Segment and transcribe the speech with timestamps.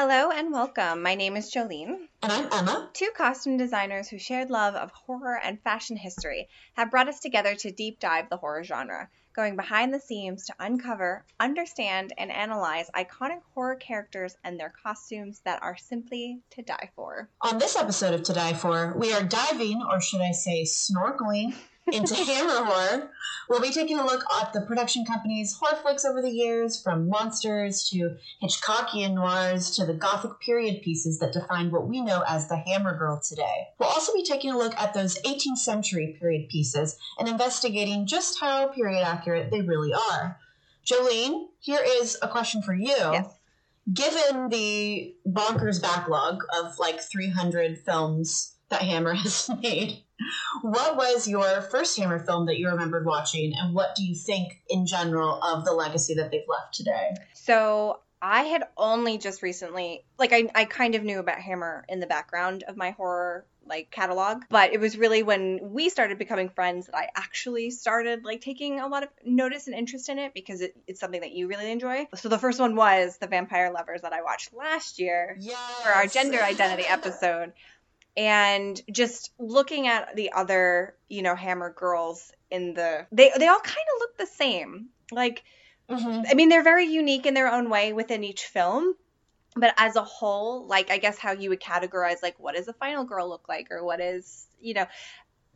[0.00, 1.02] Hello and welcome.
[1.02, 2.06] My name is Jolene.
[2.22, 2.88] And I'm Emma.
[2.92, 7.56] Two costume designers who shared love of horror and fashion history have brought us together
[7.56, 12.88] to deep dive the horror genre, going behind the scenes to uncover, understand, and analyze
[12.94, 17.28] iconic horror characters and their costumes that are simply to die for.
[17.40, 21.56] On this episode of To Die For, we are diving, or should I say snorkeling,
[21.92, 23.10] into Hammer Horror.
[23.48, 27.08] We'll be taking a look at the production company's horror flicks over the years, from
[27.08, 32.48] monsters to Hitchcockian noirs to the Gothic period pieces that define what we know as
[32.48, 33.68] the Hammer Girl today.
[33.78, 38.38] We'll also be taking a look at those 18th century period pieces and investigating just
[38.38, 40.38] how period accurate they really are.
[40.86, 42.88] Jolene, here is a question for you.
[42.88, 43.34] Yes.
[43.92, 50.02] Given the bonkers backlog of like 300 films that Hammer has made,
[50.62, 54.60] what was your first Hammer film that you remembered watching, and what do you think
[54.68, 57.14] in general of the legacy that they've left today?
[57.34, 62.00] So I had only just recently, like, I, I kind of knew about Hammer in
[62.00, 66.48] the background of my horror like catalog but it was really when we started becoming
[66.48, 70.32] friends that i actually started like taking a lot of notice and interest in it
[70.34, 73.70] because it, it's something that you really enjoy so the first one was the vampire
[73.72, 75.58] lovers that i watched last year yes.
[75.82, 77.52] for our gender identity episode
[78.18, 83.60] and just looking at the other you know hammer girls in the they they all
[83.60, 85.44] kind of look the same like
[85.90, 86.26] Mhm.
[86.28, 88.94] I mean, they're very unique in their own way within each film.
[89.56, 92.74] But as a whole, like, I guess how you would categorize, like, what does a
[92.74, 93.68] final girl look like?
[93.70, 94.86] Or what is, you know,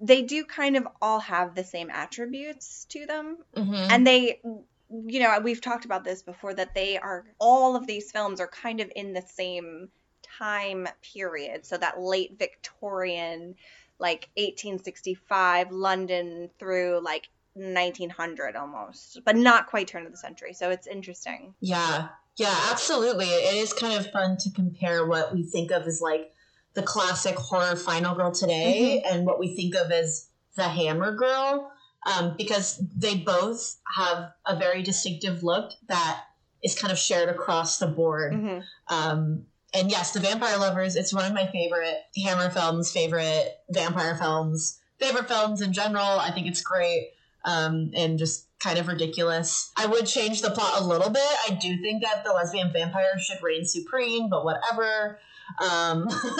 [0.00, 3.38] they do kind of all have the same attributes to them.
[3.54, 3.88] Mhm.
[3.90, 8.10] And they, you know, we've talked about this before that they are, all of these
[8.10, 9.90] films are kind of in the same
[10.38, 11.64] time period.
[11.64, 13.54] So that late Victorian,
[13.98, 20.54] like 1865 London through like 1900 almost, but not quite turn of the century.
[20.54, 21.54] So it's interesting.
[21.60, 23.26] Yeah, yeah, absolutely.
[23.26, 26.32] It is kind of fun to compare what we think of as like
[26.74, 31.70] the classic horror final girl today and what we think of as the hammer girl,
[32.06, 36.22] um, because they both have a very distinctive look that
[36.62, 38.32] is kind of shared across the board.
[38.32, 38.64] Mhm.
[38.88, 44.16] Um, and yes, The Vampire Lovers, it's one of my favorite Hammer films, favorite vampire
[44.16, 46.20] films, favorite films in general.
[46.20, 47.10] I think it's great
[47.44, 49.72] um, and just kind of ridiculous.
[49.76, 51.22] I would change the plot a little bit.
[51.48, 55.18] I do think that the lesbian vampire should reign supreme, but whatever.
[55.58, 56.04] Um,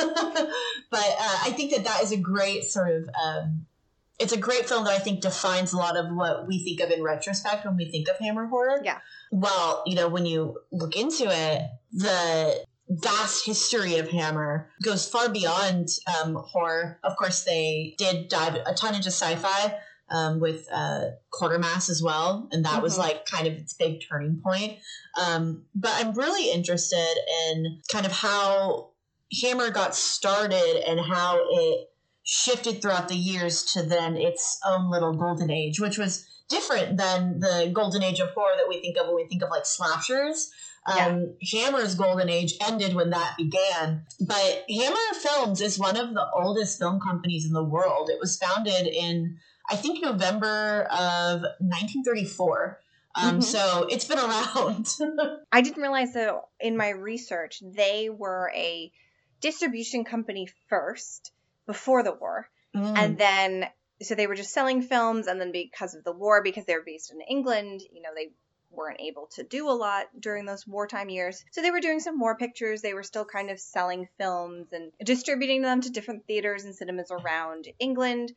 [0.90, 3.08] but uh, I think that that is a great sort of.
[3.22, 3.66] Um,
[4.18, 6.90] it's a great film that I think defines a lot of what we think of
[6.90, 8.80] in retrospect when we think of Hammer horror.
[8.84, 8.98] Yeah.
[9.32, 15.28] Well, you know, when you look into it, the vast history of Hammer goes far
[15.28, 15.88] beyond
[16.22, 16.98] um, horror.
[17.02, 19.76] Of course, they did dive a ton into sci-fi
[20.10, 22.98] um, with uh, Quatermass as well, and that was Mhm.
[22.98, 24.78] like kind of its big turning point.
[25.18, 27.16] Um, but I'm really interested
[27.48, 28.90] in kind of how
[29.42, 31.88] Hammer got started and how it
[32.24, 37.40] shifted throughout the years to then its own little golden age, which was different than
[37.40, 40.50] the golden age of horror that we think of when we think of like slashers.
[40.84, 46.26] Um, Hammer's golden age ended when that began, but Hammer Films is one of the
[46.34, 48.10] oldest film companies in the world.
[48.10, 49.38] It was founded in,
[49.70, 52.80] I think, November of 1934.
[53.14, 53.44] Um, Mhm.
[53.44, 54.88] So it's been around.
[55.52, 58.90] I didn't realize that in my research they were a
[59.40, 61.32] distribution company first
[61.66, 62.48] before the war.
[62.74, 62.98] Mm.
[62.98, 63.66] And then
[64.00, 66.82] so they were just selling films and then because of the war because they were
[66.84, 68.30] based in England, you know, they
[68.72, 71.44] weren't able to do a lot during those wartime years.
[71.52, 72.82] So they were doing some war pictures.
[72.82, 77.10] They were still kind of selling films and distributing them to different theaters and cinemas
[77.10, 78.32] around England.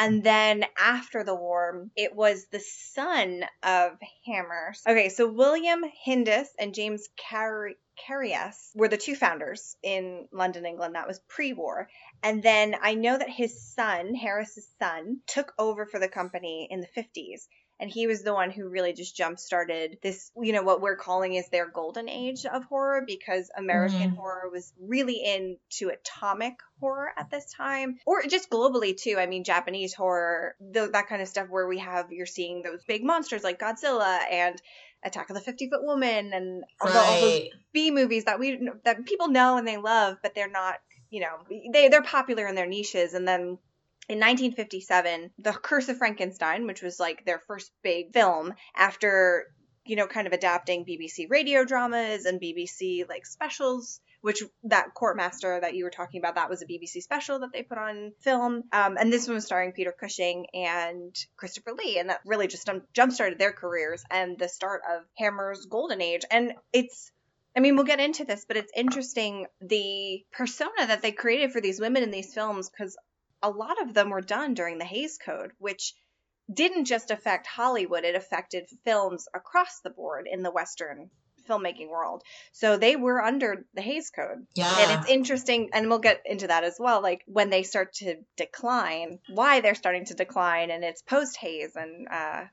[0.00, 4.72] And then after the war, it was the son of Hammer.
[4.88, 10.94] Okay, so William Hinds and James Car- Carreras were the two founders in London, England.
[10.94, 11.90] That was pre war.
[12.22, 16.80] And then I know that his son, Harris's son, took over for the company in
[16.80, 17.46] the 50s.
[17.80, 20.96] And he was the one who really just jump started this, you know, what we're
[20.96, 24.16] calling is their golden age of horror because American Mhm.
[24.16, 29.16] horror was really into atomic horror at this time, or just globally too.
[29.18, 32.84] I mean, Japanese horror, th- that kind of stuff where we have, you're seeing those
[32.84, 34.60] big monsters like Godzilla and
[35.02, 37.48] Attack of the 50 Foot Woman and all, the- all those.
[37.72, 40.74] B movies that we that people know and they love, but they're not,
[41.08, 41.38] you know,
[41.72, 43.14] they they're popular in their niches.
[43.14, 43.58] And then
[44.10, 49.46] in 1957, The Curse of Frankenstein, which was like their first big film after,
[49.84, 54.00] you know, kind of adapting BBC radio dramas and BBC like specials.
[54.22, 57.62] Which that Quatermass that you were talking about, that was a BBC special that they
[57.62, 58.64] put on film.
[58.70, 62.68] Um, and this one was starring Peter Cushing and Christopher Lee, and that really just
[62.92, 66.24] jump started their careers and the start of Hammer's golden age.
[66.30, 67.10] And it's
[67.56, 71.60] I mean, we'll get into this, but it's interesting the persona that they created for
[71.60, 72.96] these women in these films because
[73.42, 75.94] a lot of them were done during the Hays Code, which
[76.52, 81.10] didn't just affect Hollywood, it affected films across the board in the Western
[81.48, 82.22] filmmaking world.
[82.52, 84.46] So they were under the Hays Code.
[84.54, 84.74] Yeah.
[84.78, 88.16] And it's interesting, and we'll get into that as well, like when they start to
[88.36, 92.44] decline, why they're starting to decline, and it's post Hays, and uh,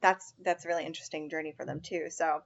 [0.00, 2.06] that's that's a really interesting journey for them too.
[2.10, 2.42] So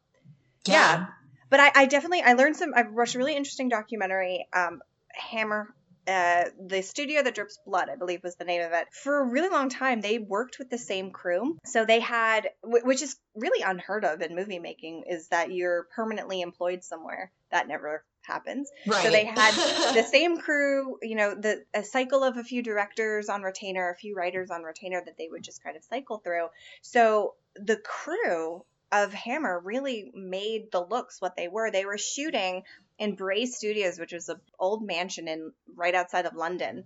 [0.66, 0.74] yeah.
[0.74, 1.06] yeah.
[1.50, 2.72] But I, I definitely I learned some.
[2.74, 4.46] I watched a really interesting documentary.
[4.52, 4.80] Um,
[5.12, 5.74] Hammer,
[6.08, 8.88] uh, the studio that drips blood, I believe was the name of it.
[8.92, 11.58] For a really long time, they worked with the same crew.
[11.66, 16.40] So they had, which is really unheard of in movie making, is that you're permanently
[16.40, 17.30] employed somewhere.
[17.50, 18.70] That never happens.
[18.86, 19.04] Right.
[19.04, 19.54] So they had
[19.94, 23.96] the same crew, you know, the a cycle of a few directors on retainer, a
[23.96, 26.48] few writers on retainer that they would just kind of cycle through.
[26.82, 31.70] So the crew of Hammer really made the looks what they were.
[31.70, 32.62] They were shooting
[32.98, 36.84] in Bray Studios, which was an old mansion in right outside of London,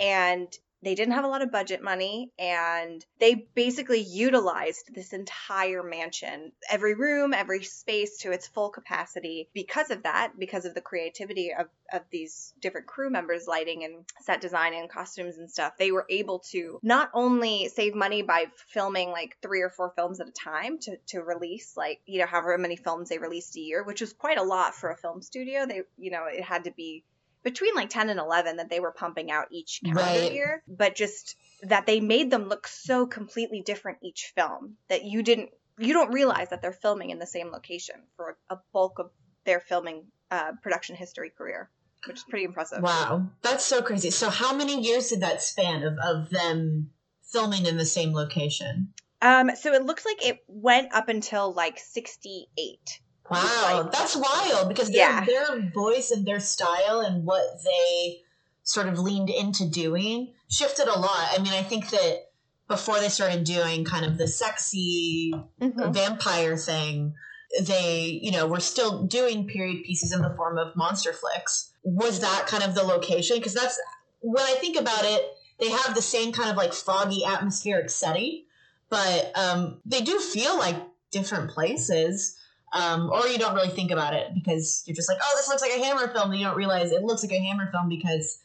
[0.00, 0.48] and
[0.86, 6.52] they didn't have a lot of budget money and they basically utilized this entire mansion
[6.70, 11.52] every room every space to its full capacity because of that because of the creativity
[11.58, 15.72] of, of these different crew members lighting and set design and costumes and stuff.
[15.78, 20.20] They were able to not only save money by filming like three or four films
[20.20, 23.60] at a time to, to release like you know however many films they released a
[23.60, 25.66] year which was quite a lot for a film studio.
[25.66, 27.04] They you know it had to be
[27.46, 30.32] between like 10 and 11 that they were pumping out each calendar Right.
[30.32, 35.22] year, but just that they made them look so completely different each film that you
[35.22, 39.10] didn't you don't realize that they're filming in the same location for a bulk of
[39.44, 41.70] their filming uh, production history career,
[42.08, 42.82] which is pretty impressive.
[42.82, 44.10] Wow, that's so crazy.
[44.10, 46.90] So, how many years did that span of, of them
[47.22, 48.92] filming in the same location?
[49.22, 53.00] Um, so it looks like it went up until like 68.
[53.30, 55.24] Wow, Like- that's wild because their, Yeah.
[55.24, 58.22] their voice and their style and what they
[58.62, 61.28] sort of leaned into doing shifted a lot.
[61.32, 62.30] I mean, I think that
[62.68, 65.92] before they started doing kind of the sexy Mhm.
[65.94, 67.14] vampire thing,
[67.60, 71.70] they, you know, were still doing period pieces in the form of monster flicks.
[71.84, 73.36] Was that kind of the location?
[73.38, 73.78] Because that's
[74.20, 78.44] when I think about it, they have the same kind of like foggy atmospheric setting,
[78.90, 80.76] but um, they do feel like
[81.12, 82.36] different places.
[82.72, 85.62] Um, or you don't really think about it because you're just like, oh, this looks
[85.62, 86.30] like a Hammer film.
[86.30, 88.40] And you don't realize it looks like a Hammer film because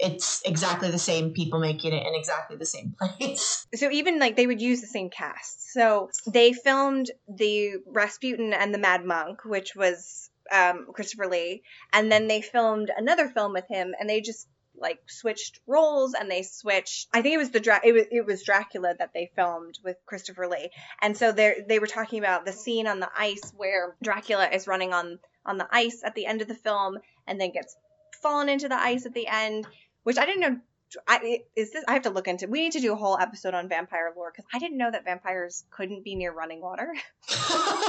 [0.00, 3.66] it's exactly the same people making it in exactly the same place.
[3.74, 5.72] so even like they would use the same cast.
[5.72, 11.62] So they filmed the Rasputin and the Mad Monk, which was um, Christopher Lee,
[11.92, 14.48] and then they filmed another film with him, and they just
[14.80, 17.08] like switched roles and they switched.
[17.12, 19.96] I think it was the Dra- it was it was Dracula that they filmed with
[20.06, 23.96] Christopher Lee, and so they they were talking about the scene on the ice where
[24.02, 27.52] Dracula is running on on the ice at the end of the film, and then
[27.52, 27.76] gets
[28.22, 29.66] fallen into the ice at the end,
[30.02, 30.60] which I didn't know.
[31.06, 31.84] I is this?
[31.86, 32.48] I have to look into.
[32.48, 35.04] We need to do a whole episode on vampire lore because I didn't know that
[35.04, 36.92] vampires couldn't be near running water.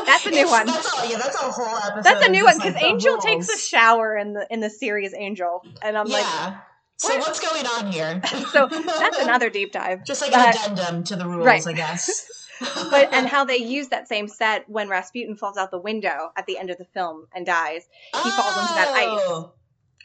[0.06, 0.68] that's a new one.
[0.68, 1.10] That's all.
[1.10, 2.04] Yeah, that's a whole episode.
[2.04, 3.26] That's a new one because like, Angel rules.
[3.26, 6.60] takes a shower in the in the series Angel, and I'm yeah.
[7.02, 8.22] So what's going on here?
[8.52, 10.04] so that's another deep dive.
[10.06, 11.66] Just like But- an addendum to the rules, right.
[11.66, 12.28] I guess.
[12.92, 16.46] But and how they use that same set when Rasputin falls out the window at
[16.46, 17.90] the end of the film and dies.
[18.14, 19.20] he falls into that ice.
[19.24, 19.54] Oh,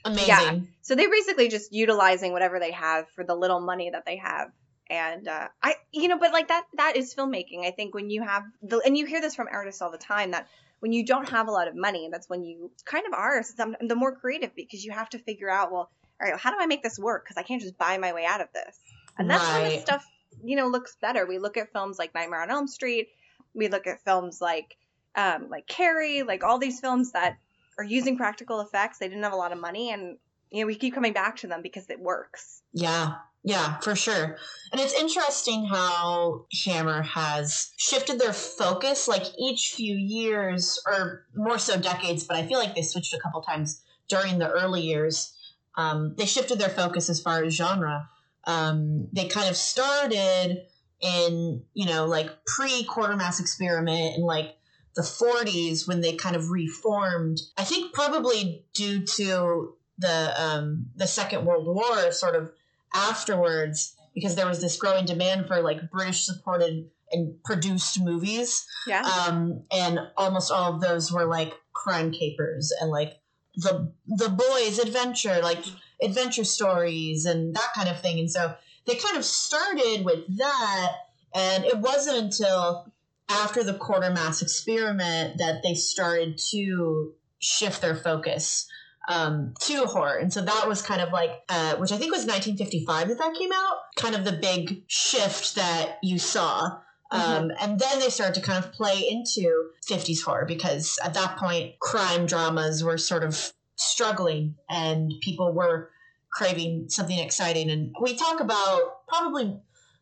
[0.06, 0.26] Amazing.
[0.28, 0.58] Yeah.
[0.80, 4.52] So they're basically just utilizing whatever they have for the little money that they have.
[4.88, 7.66] And uh, I, you know, but like that, that is filmmaking.
[7.66, 10.30] I think when you have the, and you hear this from artists all the time
[10.30, 10.46] that
[10.78, 13.76] when you don't have a lot of money, that's when you kind of are some,
[13.80, 16.56] the more creative because you have to figure out, well, all right, well, how do
[16.58, 17.24] I make this work?
[17.24, 18.78] Because I can't just buy my way out of this.
[19.18, 20.06] And that's when this stuff,
[20.44, 21.26] you know, looks better.
[21.26, 23.08] We look at films like Nightmare on Elm Street.
[23.54, 24.76] We look at films like,
[25.14, 27.38] um, like Carrie, like all these films that
[27.78, 28.98] are using practical effects.
[28.98, 30.16] They didn't have a lot of money, and
[30.50, 32.62] you know we keep coming back to them because it works.
[32.72, 34.36] Yeah, yeah, for sure.
[34.72, 41.58] And it's interesting how Hammer has shifted their focus like each few years, or more
[41.58, 45.32] so decades, but I feel like they switched a couple times during the early years.
[45.76, 48.08] Um, they shifted their focus as far as genre.
[48.44, 50.62] Um, they kind of started
[51.00, 54.56] in, you know, like pre Quatermass Experiment and like
[54.94, 57.38] the 40s when they kind of reformed.
[57.58, 62.50] I think probably due to the um, the Second World War, sort of
[62.94, 69.02] afterwards, because there was this growing demand for like British supported and produced movies, Yeah.
[69.02, 73.12] um, and almost all of those were like crime capers and like
[73.56, 75.64] the the boys adventure, like
[76.02, 78.18] adventure stories and that kind of thing.
[78.18, 78.54] And so
[78.86, 80.92] they kind of started with that,
[81.34, 82.92] and it wasn't until
[83.28, 88.68] after the quatermass experiment that they started to shift their focus
[89.08, 90.16] um, to horror.
[90.16, 93.34] And so that was kind of like, uh, which I think was 1955 that that
[93.34, 96.78] came out, kind of the big shift that you saw.
[97.10, 97.50] Um, mm-hmm.
[97.60, 101.78] And then they started to kind of play into 50s horror because at that point,
[101.78, 105.90] crime dramas were sort of struggling and people were
[106.30, 107.70] craving something exciting.
[107.70, 109.60] And we talk about probably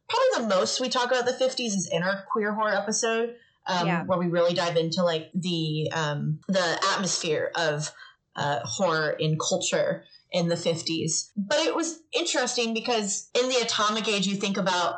[0.08, 3.86] probably the most we talk about the 50s is in our queer horror episode um,
[3.86, 4.04] yeah.
[4.04, 7.90] where we really dive into like the um, the atmosphere of
[8.36, 14.08] uh, horror in culture in the 50s but it was interesting because in the atomic
[14.08, 14.96] age you think about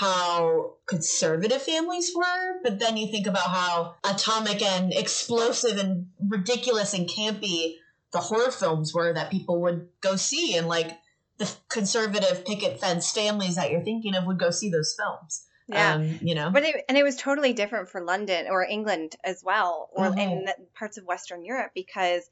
[0.00, 6.94] how conservative families were but then you think about how atomic and explosive and ridiculous
[6.94, 7.74] and campy
[8.12, 10.98] the horror films were that people would go see and like
[11.38, 15.46] the conservative picket fence families that you're thinking of would go see those films.
[15.66, 15.94] Yeah.
[15.94, 19.42] Um, you know, but it, and it was totally different for London or England as
[19.44, 20.18] well, or mm-hmm.
[20.18, 22.28] in parts of Western Europe because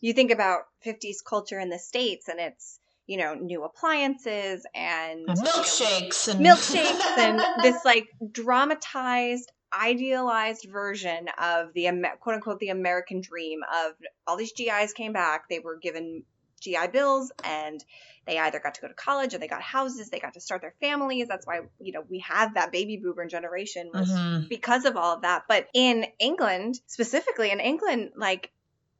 [0.00, 5.26] you think about 50s culture in the states and it's you know new appliances and,
[5.28, 11.88] milkshakes you know, and milkshakes and this like dramatized idealized version of the
[12.20, 13.92] quote unquote the American dream of
[14.26, 16.22] all these GIs came back they were given
[16.64, 17.84] GI bills and
[18.26, 20.62] they either got to go to college or they got houses, they got to start
[20.62, 21.28] their families.
[21.28, 24.48] That's why, you know, we have that baby boomer generation was mm-hmm.
[24.48, 25.44] because of all of that.
[25.46, 28.50] But in England, specifically in England, like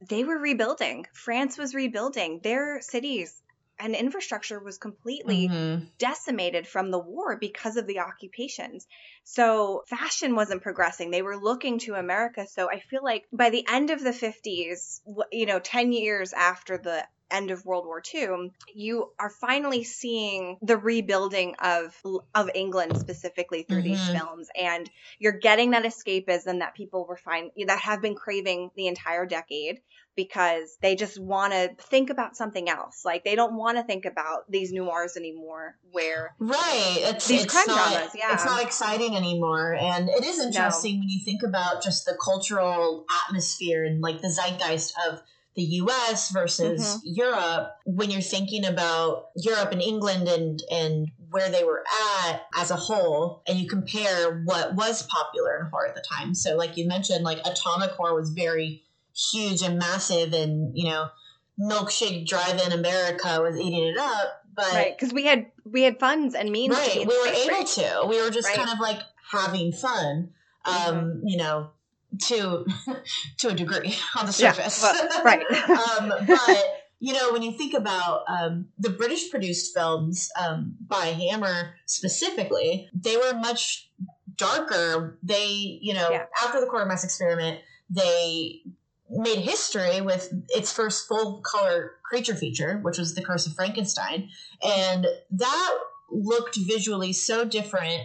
[0.07, 1.07] they were rebuilding.
[1.13, 2.41] France was rebuilding.
[2.43, 3.41] Their cities
[3.79, 5.85] and infrastructure was completely mm-hmm.
[5.97, 8.87] decimated from the war because of the occupations.
[9.23, 11.11] So fashion wasn't progressing.
[11.11, 12.47] They were looking to America.
[12.47, 15.01] So I feel like by the end of the 50s,
[15.31, 20.57] you know, 10 years after the end of World War II, you are finally seeing
[20.61, 21.95] the rebuilding of
[22.33, 23.89] of England specifically through mm-hmm.
[23.89, 24.89] these films, and
[25.19, 29.81] you're getting that escapism that people were fine that have been craving the entire decade
[30.15, 33.03] because they just want to think about something else.
[33.05, 37.53] Like they don't want to think about these noirs anymore, where right it's, these it's
[37.53, 38.11] crime not, dramas.
[38.15, 40.99] Yeah, it's not exciting anymore, and it is interesting no.
[40.99, 45.21] when you think about just the cultural atmosphere and like the zeitgeist of
[45.55, 46.99] the US versus mm-hmm.
[47.05, 51.83] Europe when you're thinking about Europe and England and and where they were
[52.23, 56.33] at as a whole and you compare what was popular in horror at the time.
[56.35, 58.83] So like you mentioned like atomic horror was very
[59.31, 61.07] huge and massive and you know
[61.59, 66.35] milkshake drive-in America was eating it up but right because we had we had funds
[66.35, 68.57] and means right we were able to we were just right.
[68.57, 68.99] kind of like
[69.31, 70.29] having fun
[70.65, 71.27] um mm-hmm.
[71.27, 71.69] you know
[72.17, 72.65] to
[73.37, 75.45] to a degree on the surface, yeah, well, right?
[75.99, 76.63] um, but
[76.99, 82.89] you know, when you think about um, the British produced films um, by Hammer specifically,
[82.93, 83.89] they were much
[84.37, 85.17] darker.
[85.21, 86.25] They, you know, yeah.
[86.43, 88.61] after the Quatermass experiment, they
[89.09, 94.29] made history with its first full color creature feature, which was The Curse of Frankenstein.
[94.63, 95.77] And that
[96.09, 98.03] looked visually so different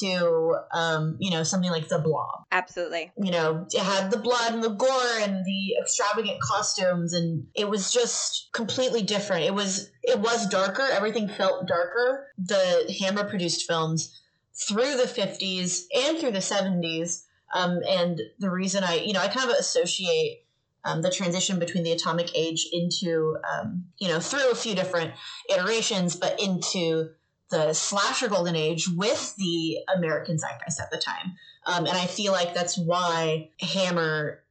[0.00, 2.44] to um, you know something like the blob.
[2.52, 3.10] Absolutely.
[3.16, 7.68] You know it had the blood and the gore and the extravagant costumes and it
[7.68, 9.44] was just completely different.
[9.44, 10.86] It was it was darker.
[10.90, 12.28] Everything felt darker.
[12.38, 14.20] The hammer produced films
[14.68, 19.28] through the 50s and through the 70s um, and the reason i you know i
[19.28, 20.44] kind of associate
[20.84, 25.12] um, the transition between the atomic age into um, you know through a few different
[25.48, 27.10] iterations but into
[27.52, 31.36] the slasher golden age with the American zeitgeist at the time.
[31.66, 34.42] Um, and I feel like that's why Hammer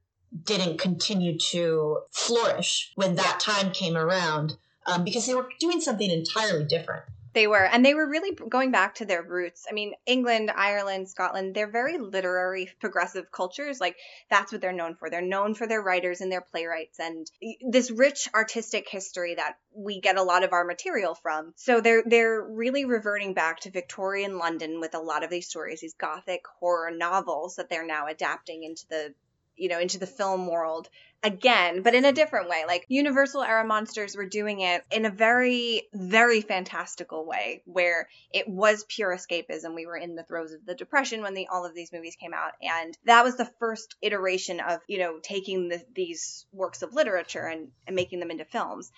[0.44, 4.56] didn't continue to flourish when that time came around
[4.86, 7.04] um, because they were doing something entirely different.
[7.34, 9.66] They were, and they were really going back to their roots.
[9.70, 13.80] I mean, England, Ireland, Scotland, they're very literary, progressive cultures.
[13.80, 13.96] Like,
[14.30, 15.10] that's what they're known for.
[15.10, 17.30] They're known for their writers and their playwrights and
[17.70, 21.54] this rich artistic history that we get a lot of our material from.
[21.56, 25.80] So they're they're really reverting back to Victorian London with a lot of these stories,
[25.80, 29.14] these gothic horror novels that they're now adapting into the
[29.56, 30.90] you know, into the film world
[31.24, 32.64] again, but in a different way.
[32.68, 38.48] Like Universal Era Monsters were doing it in a very, very fantastical way where it
[38.48, 39.76] was pure escapism.
[39.76, 42.34] We were in the throes of the depression when the, all of these movies came
[42.34, 42.54] out.
[42.62, 47.46] And that was the first iteration of, you know, taking the, these works of literature
[47.46, 48.92] and, and making them into films.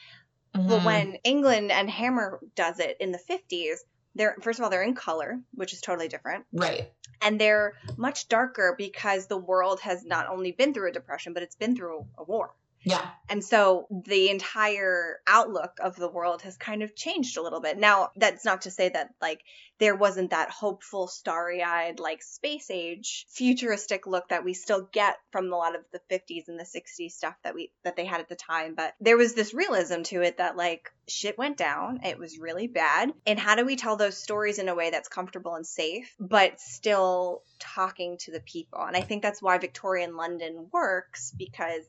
[0.55, 0.67] Mm-hmm.
[0.69, 3.77] But when England and Hammer does it in the 50s,
[4.15, 6.45] they're first of all they're in color, which is totally different.
[6.51, 6.91] Right.
[7.21, 11.43] And they're much darker because the world has not only been through a depression, but
[11.43, 12.53] it's been through a war.
[12.83, 13.07] Yeah.
[13.29, 17.77] And so the entire outlook of the world has kind of changed a little bit.
[17.77, 19.41] Now, that's not to say that like
[19.79, 25.51] there wasn't that hopeful, starry-eyed like space age futuristic look that we still get from
[25.51, 28.29] a lot of the 50s and the 60s stuff that we that they had at
[28.29, 32.19] the time, but there was this realism to it that like shit went down, it
[32.19, 35.55] was really bad, and how do we tell those stories in a way that's comfortable
[35.55, 38.81] and safe but still talking to the people?
[38.83, 41.83] And I think that's why Victorian London works because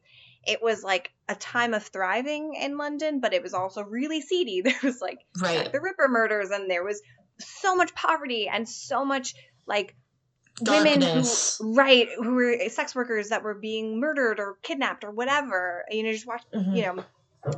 [0.47, 4.61] it was like a time of thriving in London, but it was also really seedy.
[4.65, 5.71] There was like Right.
[5.73, 7.01] the Ripper murders, and there was
[7.39, 9.35] so much poverty and so much
[9.67, 9.95] like
[10.61, 11.25] women who
[11.75, 15.85] right who were sex workers that were being murdered or kidnapped or whatever.
[15.91, 16.77] You know, just watch Mhm.
[16.77, 17.05] you know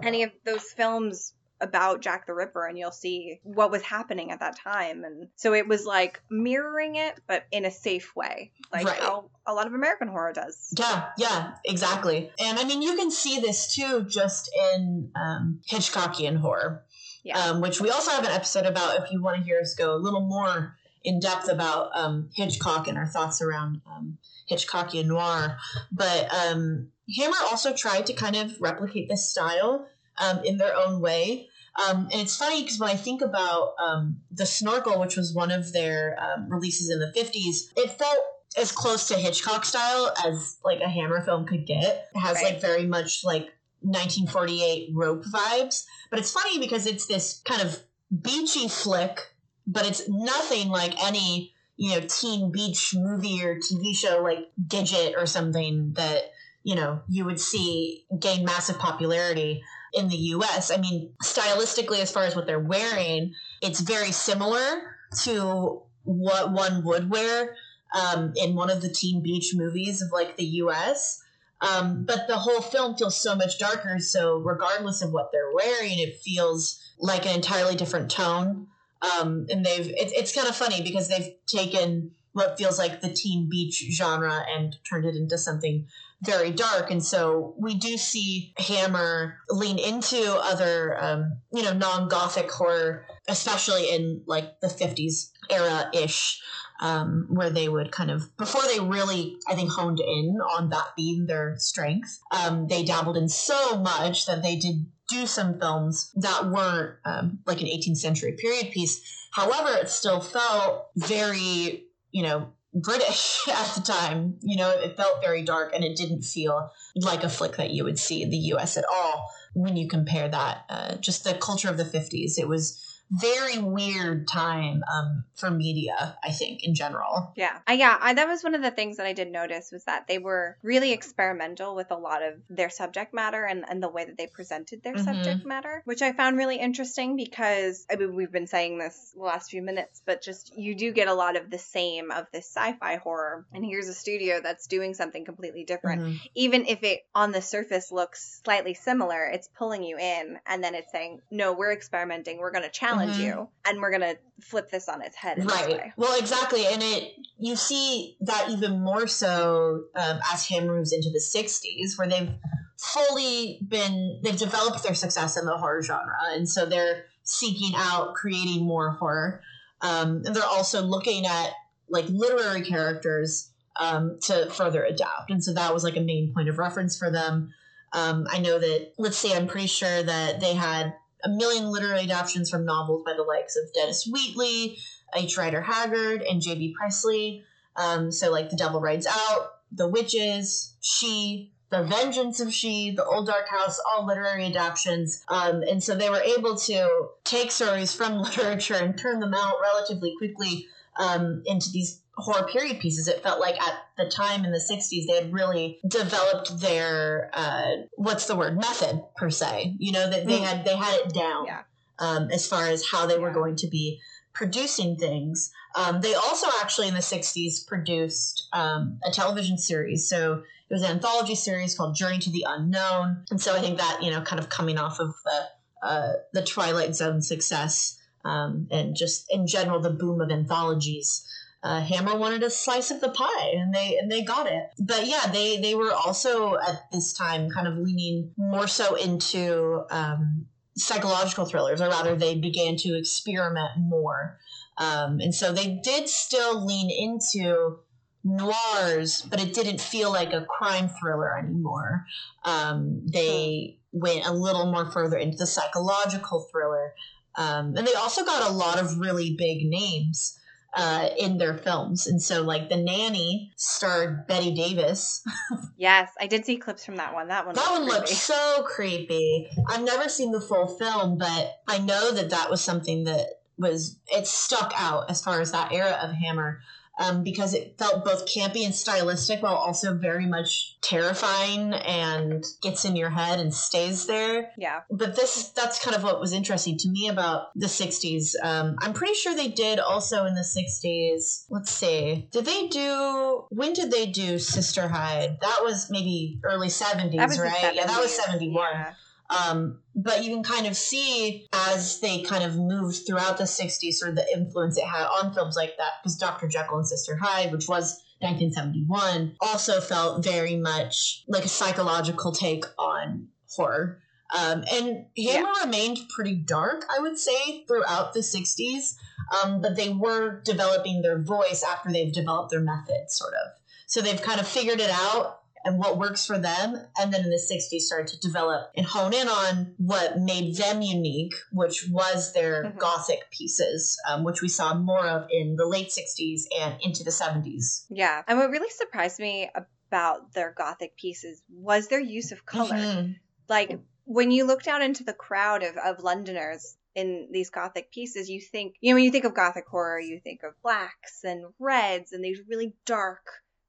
[0.03, 4.41] any of those films about Jack the Ripper and you'll see what was happening at
[4.41, 8.87] that time and so it was like mirroring it but in a safe way like
[8.87, 8.99] Right.
[8.99, 10.75] how a lot of American horror does.
[10.77, 12.31] Yeah, yeah, exactly.
[12.41, 16.85] And I mean, you can see this too just in um, Hitchcockian horror,
[17.23, 17.39] Yeah.
[17.39, 19.95] um, which we also have an episode about if you want to hear us go
[19.95, 24.19] a little more in depth about um, Hitchcock and our thoughts around um,
[24.51, 25.57] Hitchcockian noir.
[25.93, 29.87] But um, Hammer also tried to kind of replicate this style
[30.19, 31.49] um, in their own way.
[31.89, 35.51] Um, and it's funny because when I think about um, The Snorkel, which was one
[35.51, 38.19] of their um, releases in the 50s, it felt
[38.57, 42.09] as close to Hitchcock style as like a Hammer film could get.
[42.15, 42.55] It has Right.
[42.55, 45.85] like very much like 1948 rope vibes.
[46.11, 47.83] But it's funny because it's this kind of
[48.23, 49.21] beachy flick,
[49.67, 55.15] but it's nothing like any, you know, teen beach movie or TV show like Gidget
[55.17, 56.31] or something that,
[56.63, 59.63] you know, you would see gain massive popularity
[59.97, 60.71] in the US.
[60.71, 64.83] I mean, stylistically, as far as what they're wearing, it's very similar
[65.23, 67.57] to what one would wear
[67.95, 71.23] um, in one of the Teen Beach movies of like the US.
[71.61, 73.99] Um, but the whole film feels so much darker.
[73.99, 78.67] So, regardless of what they're wearing, it feels like an entirely different tone.
[79.01, 83.09] Um, and they've, it, it's kind of funny because they've taken what feels like the
[83.09, 85.87] teen beach genre and turned it into something
[86.21, 86.91] very dark.
[86.91, 93.07] And so we do see Hammer lean into other, um, you know, non gothic horror,
[93.27, 96.43] especially in like the 50s era ish.
[96.79, 100.89] Um, where they would kind of before they really I think honed in on that
[100.95, 102.21] being their strength.
[102.31, 107.39] Um, they dabbled in so much that they did do some films that weren't um,
[107.47, 109.01] like an 18th century period piece.
[109.33, 111.86] However, it still felt very
[112.17, 114.39] you know British at the time.
[114.43, 117.85] You know, it felt very dark and it didn't feel like a flick that you
[117.85, 120.65] would see in the US at all when you compare that.
[120.69, 122.39] Uh, just the culture of the 50s.
[122.39, 127.33] It was very weird time um, for media, I think, in general.
[127.37, 127.59] Yeah.
[127.67, 130.07] I, yeah, I, that was one of the things that I did notice was that
[130.09, 134.05] they were really experimental with a lot of their subject matter and, and the way
[134.05, 135.05] that they presented their Mhm.
[135.05, 139.23] subject matter, which I found really interesting because I mean, we've been saying this the
[139.23, 142.47] last few minutes, but just you do get a lot of the same of this
[142.47, 143.47] sci-fi horror.
[143.53, 146.03] And here's a studio that's doing something completely different.
[146.03, 146.21] Mhm.
[146.35, 150.75] Even if it on the surface looks slightly similar, it's pulling you in and then
[150.75, 152.39] it's saying, no, we're experimenting.
[152.39, 153.19] We're going to challenge Mhm.
[153.19, 155.45] you and we're going to flip this on its head.
[155.45, 155.93] Right.
[155.97, 161.11] Well, exactly, and it you see that even more so um, as Hammer moves into
[161.11, 162.31] the '60s, where they've
[162.79, 168.15] fully been they've developed their success in the horror genre, and so they're seeking out
[168.15, 169.43] creating more horror,
[169.81, 171.51] um, and they're also looking at
[171.89, 176.49] like literary characters um, to further adapt, and so that was like a main point
[176.49, 177.53] of reference for them.
[177.93, 180.95] Um, I know that let's say I'm pretty sure that they had
[181.27, 184.79] a million literary adaptations from novels by the likes of Dennis Wheatley,
[185.15, 185.37] H.
[185.37, 186.75] Rider Haggard, and J.B.
[186.79, 187.45] Priestley.
[187.75, 193.05] Um, so, like The Devil Rides Out, The Witches, She, The Vengeance of She, The
[193.05, 195.25] Old Dark House, all literary adaptations.
[195.29, 199.55] Um, and so they were able to take stories from literature and turn them out
[199.61, 200.67] relatively quickly
[200.99, 203.09] um, into these horror period pieces.
[203.09, 207.83] It felt like at the time in the 60s, they had really developed their, uh,
[207.97, 209.75] what's the word, method per se.
[209.79, 210.45] You know, that they Mm.
[210.45, 211.63] had, they had it down Yeah.
[211.99, 214.01] um, as far as how they were going to be
[214.33, 215.51] producing things.
[215.75, 220.09] Um, they also actually in the 60s produced um, a television series.
[220.09, 223.25] So it was an anthology series called Journey to the Unknown.
[223.31, 226.43] And so I think that, you know, kind of coming off of the, uh, the
[226.43, 231.27] Twilight Zone success um, and just in general the boom of anthologies.
[231.67, 234.71] Uh, Hammer wanted a slice of the pie, and they and they got it.
[234.79, 239.83] But yeah, they they were also at this time kind of leaning more so into
[239.91, 244.39] um, psychological thrillers, or rather, they began to experiment more.
[244.79, 247.79] Um, and so they did still lean into
[248.23, 252.07] noirs, but it didn't feel like a crime thriller anymore.
[252.45, 256.95] Um, they went a little more further into the psychological thriller.
[257.35, 260.39] Um, and they also got a lot of really big names
[260.77, 262.07] uh, in their films.
[262.07, 265.27] And so, like, The Nanny starred Bette Davis.
[265.77, 267.29] yes, I did see clips from that one.
[267.29, 267.55] That one.
[267.55, 269.49] That one looked so creepy.
[269.69, 273.99] I've never seen the full film, but I know that that was something that was
[274.09, 276.61] it stuck out as far as that era of Hammer
[276.99, 282.85] um, because it felt both campy and stylistic while also very much terrifying and gets
[282.85, 284.51] in your head and stays there.
[284.57, 284.81] Yeah.
[284.91, 288.35] But this that's kind of what was interesting to me about the 60s.
[288.43, 291.47] Um, I'm pretty sure they did also in the 60s.
[291.51, 292.29] Let's see.
[292.31, 295.39] Did they do when did they do Sister Hyde?
[295.41, 297.55] That was maybe early 70s, right?
[297.55, 297.75] 70s.
[297.75, 298.71] Yeah, that was 71.
[298.73, 298.93] Yeah.
[299.31, 303.95] Um, but you can kind of see as they kind of moved throughout the 60s,
[303.95, 305.93] sort of the influence it had on films like that.
[306.03, 306.49] Because Dr.
[306.49, 312.65] Jekyll and Sister Hyde, which was 1971, also felt very much like a psychological take
[312.79, 314.01] on horror.
[314.37, 315.65] Um, and Hammer yeah.
[315.65, 318.95] remained pretty dark, I would say, throughout the 60s.
[319.43, 323.53] Um, but they were developing their voice after they've developed their method, sort of.
[323.87, 326.77] So they've kind of figured it out and what works for them.
[326.97, 330.81] And then in the 60s started to develop and hone in on what made them
[330.81, 332.79] unique, which was their mm-hmm.
[332.79, 337.11] gothic pieces, um, which we saw more of in the late 60s and into the
[337.11, 337.85] 70s.
[337.91, 338.23] Yeah.
[338.29, 339.51] And what really surprised me
[339.89, 342.77] about their gothic pieces was their use of color.
[342.77, 343.13] Mm-hmm.
[343.49, 348.31] Like when you looked out into the crowd of, of Londoners, in these gothic pieces,
[348.31, 351.45] you think, you know, when you think of gothic horror, you think of blacks and
[351.59, 353.21] reds and these really dark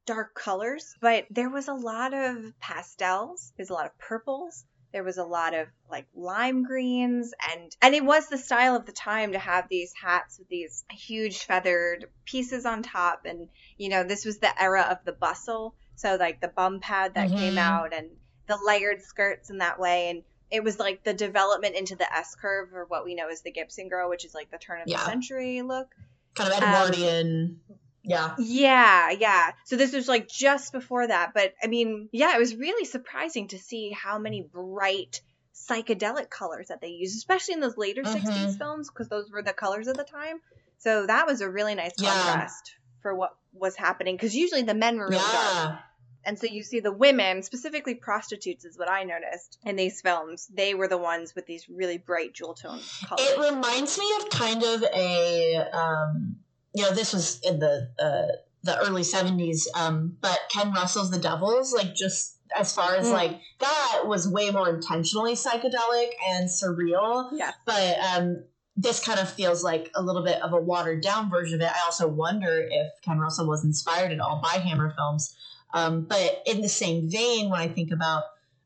[0.07, 3.53] dark colors, but there was a lot of pastels.
[3.55, 4.65] There's a lot of purples.
[4.93, 8.85] There was a lot of like lime greens and and it was the style of
[8.85, 13.89] the time to have these hats with these huge feathered pieces on top and you
[13.89, 17.37] know this was the era of the bustle so like the bum pad that mm-hmm.
[17.37, 18.07] came out and
[18.47, 22.35] the layered skirts in that way and it was like the development into the S
[22.35, 24.87] curve or what we know as the Gibson girl, which is like the turn of
[24.87, 24.97] yeah.
[24.97, 25.93] the century look.
[26.35, 27.59] Kind of Edwardian.
[27.69, 28.35] Um, yeah.
[28.39, 29.51] Yeah, yeah.
[29.65, 31.33] So this was like just before that.
[31.33, 35.21] But I mean, yeah, it was really surprising to see how many bright
[35.53, 38.27] psychedelic colors that they used, especially in those later mm-hmm.
[38.27, 40.39] 60s films, because those were the colors of the time.
[40.77, 43.01] So that was a really nice contrast yeah.
[43.01, 44.15] for what was happening.
[44.15, 45.53] Because usually the men were really yeah.
[45.65, 45.79] dark.
[46.23, 50.47] And so you see the women, specifically prostitutes, is what I noticed in these films.
[50.53, 53.27] They were the ones with these really bright jewel tone colors.
[53.29, 56.35] It reminds me of kind of a um,
[56.77, 61.17] you know, this was in the uh, the early '70s, um, but Ken Russell's The
[61.17, 63.13] Devils, like just as far as mm.
[63.13, 67.29] like that was way more intentionally psychedelic and surreal.
[67.33, 67.51] Yeah.
[67.65, 68.43] But um,
[68.75, 71.75] this kind of feels like a little bit of a watered down version of it.
[71.75, 75.35] I also wonder if Ken Russell was inspired at all by Hammer films.
[75.73, 78.23] Um, but in the same vein, when I think about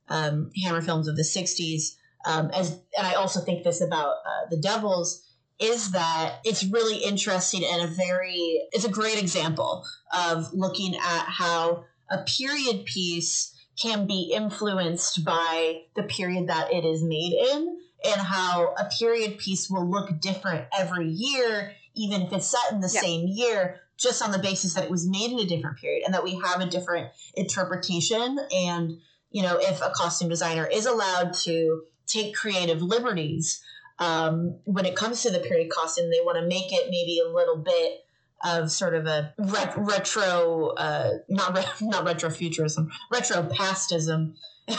[0.10, 1.96] um, Hammer films of the '60s,
[2.26, 5.26] um, as and I also think this about uh, the Devils
[5.62, 11.26] is that it's really interesting and a very it's a great example of looking at
[11.28, 17.78] how a period piece can be influenced by the period that it is made in
[18.04, 22.82] and how a period piece will look different every year even if it's set in
[22.82, 23.04] the yep.
[23.04, 26.14] same year just on the basis that it was made in a different period and
[26.14, 28.98] that we have a different interpretation and
[29.30, 33.62] you know if a costume designer is allowed to take creative liberties
[34.02, 37.30] um, when it comes to the period costume, they want to make it maybe a
[37.30, 38.04] little bit
[38.44, 44.34] of sort of a re- retro, uh, not re- not retrofuturism, retro pastism.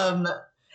[0.00, 0.28] um,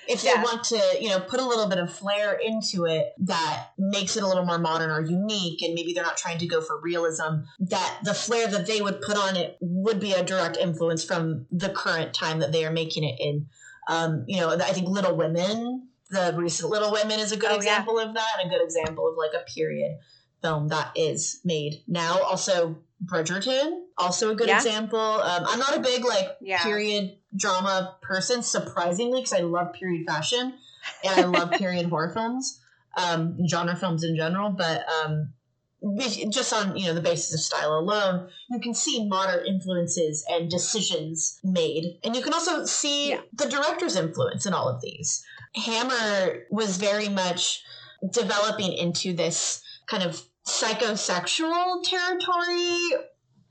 [0.05, 3.67] if they want to, you know, put a little bit of flair into it that
[3.77, 6.59] makes it a little more modern or unique, and maybe they're not trying to go
[6.59, 10.57] for realism, that the flair that they would put on it would be a direct
[10.57, 13.47] influence from the current time that they are making it in.
[13.87, 17.55] Um, you know, I think Little Women the recent Little Women is a good oh,
[17.55, 18.07] example yeah.
[18.07, 19.97] of that, and a good example of like a period
[20.41, 22.21] film that is made now.
[22.21, 24.57] Also, Bridgerton, also a good yeah.
[24.57, 24.99] example.
[24.99, 26.61] Um, I'm not a big like yeah.
[26.61, 30.53] period drama person, surprisingly, because I love period fashion
[31.03, 32.61] and I love period horror films,
[32.95, 34.51] um, genre films in general.
[34.51, 35.33] But um,
[36.29, 40.49] just on you know the basis of style alone, you can see modern influences and
[40.49, 43.21] decisions made, and you can also see yeah.
[43.33, 45.25] the director's influence in all of these.
[45.55, 47.63] Hammer was very much
[48.11, 53.07] developing into this kind of psychosexual territory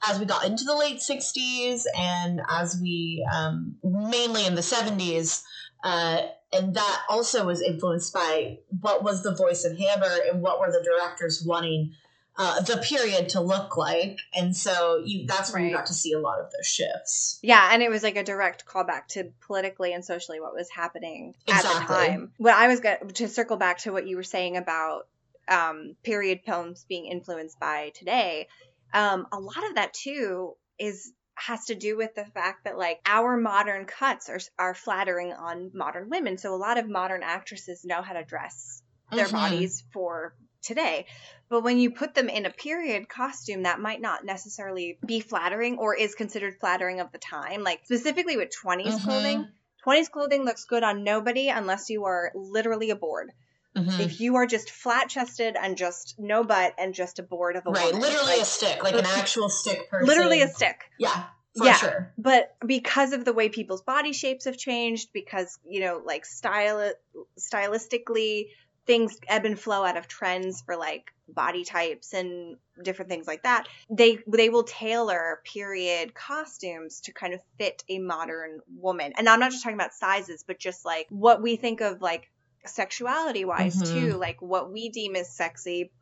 [0.08, 5.42] as we got into the late 60s and as we um, mainly in the 70s
[5.84, 10.60] uh, and that also was influenced by what was the voice of hammer and what
[10.60, 11.92] were the directors wanting
[12.38, 16.12] uh, the period to look like, and so you that's when you got to see
[16.12, 17.38] a lot of those shifts.
[17.42, 21.34] Yeah, and it was like a direct callback to politically and socially what was happening
[21.48, 22.32] at the time.
[22.38, 25.08] What I was going to circle back to what you were saying about
[25.48, 28.48] um, period films being influenced by today.
[28.94, 33.00] Um, a lot of that too is has to do with the fact that like
[33.04, 36.38] our modern cuts are are flattering on modern women.
[36.38, 39.32] So a lot of modern actresses know how to dress their Mhm.
[39.32, 41.06] bodies for today.
[41.48, 45.78] But when you put them in a period costume, that might not necessarily be flattering
[45.78, 47.62] or is considered flattering of the time.
[47.62, 49.04] Like specifically with 20s Mhm.
[49.04, 49.46] clothing,
[49.84, 53.32] 20s clothing looks good on nobody unless you are literally a board.
[53.76, 54.00] Mhm.
[54.00, 57.66] If you are just flat chested and just no butt and just a board of
[57.66, 60.06] a Right, woman, literally a stick, like an actual stick person.
[60.06, 60.78] literally a stick.
[60.98, 61.24] yeah,
[61.56, 61.76] for Yeah.
[61.76, 62.12] sure.
[62.18, 66.92] But because of the way people's body shapes have changed, because you know, like style
[67.40, 68.48] stylistically,
[68.86, 73.42] things ebb and flow out of trends for like body types and different things like
[73.44, 73.68] that.
[73.90, 79.12] They they will tailor period costumes to kind of fit a modern woman.
[79.16, 82.30] And I'm not just talking about sizes, but just like what we think of like
[82.66, 83.86] sexuality wise Mhm.
[83.92, 84.16] too.
[84.18, 85.92] Like what we deem as sexy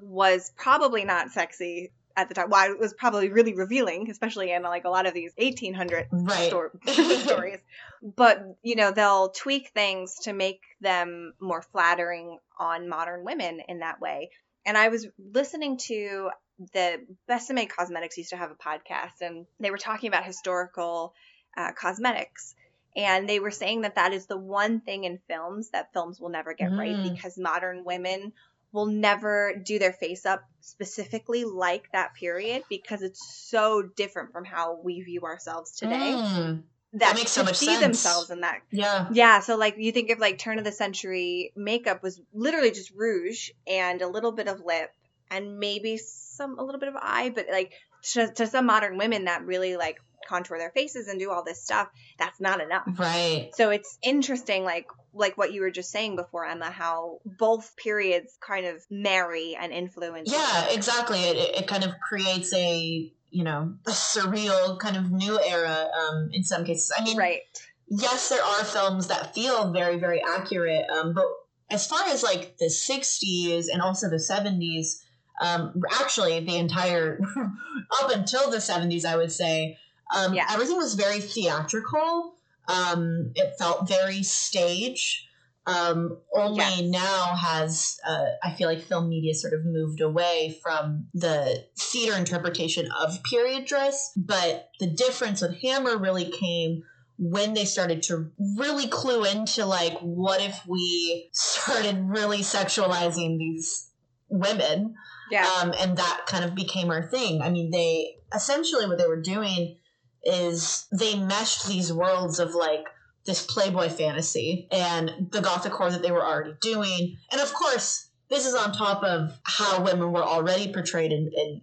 [0.00, 2.50] was probably not sexy at the time.
[2.50, 6.46] Well, it was probably really revealing, especially in like a lot of these 1800 Right.
[6.48, 7.58] stor- stories.
[8.02, 13.80] But you know, they'll tweak things to make them more flattering on modern women in
[13.80, 14.30] that way.
[14.66, 16.30] And I was listening to
[16.74, 21.14] the Besame Cosmetics used to have a podcast, and they were talking about historical
[21.56, 22.54] uh, cosmetics.
[22.96, 26.28] And they were saying that that is the one thing in films that films will
[26.28, 27.12] never get right Mm.
[27.14, 28.32] because modern women
[28.72, 34.44] will never do their face up specifically like that period because it's so different from
[34.44, 36.62] how we view ourselves today Mm,
[36.94, 37.80] that, makes so much see sense.
[37.80, 39.08] themselves in that yeah.
[39.12, 42.90] yeah so like you think of like turn of the century makeup was literally just
[42.94, 44.90] rouge and a little bit of lip
[45.30, 49.24] and maybe some a little bit of eye but like to, to some modern women
[49.26, 53.50] that really like contour their faces and do all this stuff that's not enough Right.
[53.54, 58.36] so it's interesting like like what you were just saying before emma how both periods
[58.40, 61.18] kind of marry and influence Yeah, exactly.
[61.18, 65.88] It, it, kind of creates a you know a surreal kind of new era.
[66.00, 67.42] Um, in some cases, I mean, right
[67.88, 70.88] yes, there are films that feel very very accurate.
[70.90, 71.26] Um, but
[71.70, 75.02] as far as like the '60s and also the '70s,
[75.40, 77.20] um, actually the entire
[78.02, 79.78] up until the '70s, I would say,
[80.14, 80.46] um, Yeah.
[80.50, 82.34] everything was very theatrical.
[82.68, 85.26] Um, it felt very stage.
[85.66, 86.80] Um, only Yes.
[86.82, 92.16] now has uh, I feel like film media sort of moved away from the theater
[92.16, 96.82] interpretation of period dress, but the difference with Hammer really came
[97.18, 103.90] when they started to really clue into like what if we started really sexualizing these
[104.30, 104.94] women
[105.30, 107.42] yeah um, and that kind of became our thing.
[107.42, 109.76] I mean, they essentially what they were doing
[110.24, 112.86] is they meshed these worlds of like
[113.26, 118.08] this Playboy fantasy and the gothic horror that they were already doing, and of course,
[118.28, 121.60] this is on top of how women were already portrayed in, in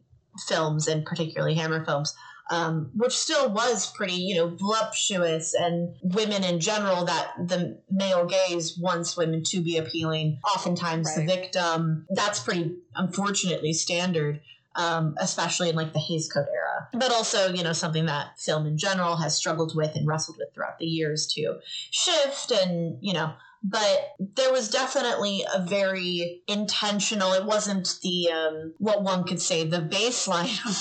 [0.47, 2.13] films and particularly Hammer films.
[2.49, 8.25] Um, which still was pretty, you know, voluptuous, and women in general that the male
[8.25, 10.39] gaze wants women to be appealing.
[10.55, 12.05] Oftentimes, the victim.
[12.09, 14.39] That's pretty, unfortunately, standard,
[14.77, 16.87] um, especially in like the Hays Code era.
[16.93, 20.53] But also, you know, something that film in general has struggled with and wrestled with
[20.53, 21.57] throughout the years to
[21.91, 23.33] shift, and you know.
[23.63, 27.33] But there was definitely a very intentional.
[27.33, 30.77] It wasn't the um, what one could say the baseline of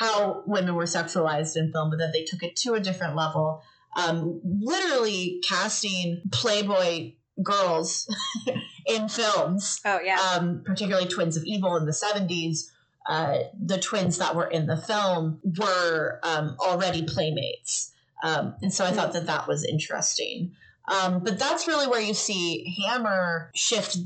[0.00, 3.62] how women were sexualized in film, but that they took it to a different level.
[3.96, 8.12] Um, literally casting Playboy girls
[8.86, 12.70] in films, oh yeah um, particularly Twins of Evil in the 70s.
[13.08, 17.92] Uh, the twins that were in the film were um, already playmates.
[18.22, 20.52] Um, and so I thought that that was interesting.
[20.88, 23.96] Um, but that's really where you see Hammer shift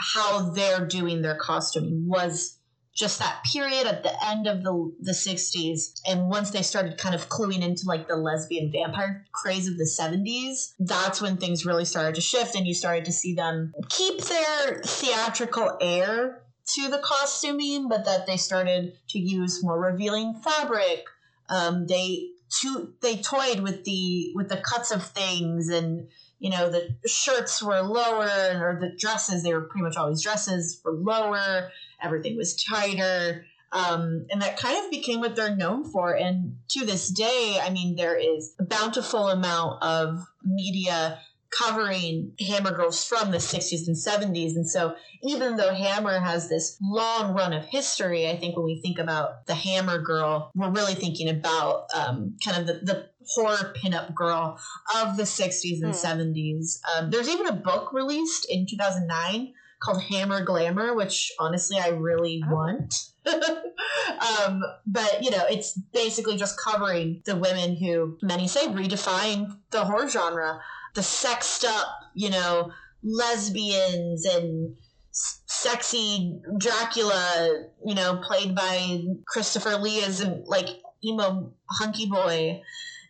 [0.00, 2.58] how they're doing their costuming was
[2.94, 7.14] just that period at the end of the the 60s and once they started kind
[7.14, 11.84] of cluing into like the lesbian vampire craze of the 70s that's when things really
[11.84, 16.42] started to shift and you started to see them keep their theatrical air
[16.74, 21.04] to the costuming but that they started to use more revealing fabric.
[21.48, 22.30] Um, they
[22.60, 27.62] to, they toyed with the with the cuts of things and you know the shirts
[27.62, 28.26] were lower
[28.60, 31.70] or the dresses they were pretty much always dresses were lower
[32.02, 33.44] everything was tighter.
[33.72, 36.12] Um, and that kind of became what they're known for.
[36.12, 42.72] And to this day i mean there is a bountiful amount of media covering Hammer
[42.72, 44.54] girls from the 60s and 70s.
[44.54, 48.80] And so even though Hammer has this long run of history, I think when we
[48.80, 53.74] think about the Hammer girl, we're really thinking about um, kind of the, the horror
[53.76, 54.58] pinup girl
[54.96, 56.34] of the 60s and mm.
[56.34, 56.78] 70s.
[56.94, 62.42] Um, there's even a book released in 2009 called Hammer Glamour, which honestly I really
[62.46, 62.54] oh.
[62.54, 62.94] want.
[63.26, 69.84] um, but you know, it's basically just covering the women who many say redefine the
[69.84, 70.60] horror genre,
[70.94, 72.72] the sexed up, you know,
[73.02, 74.76] lesbians and
[75.12, 80.68] sexy Dracula, you know, played by Christopher Lee as like
[81.04, 82.62] emo hunky boy,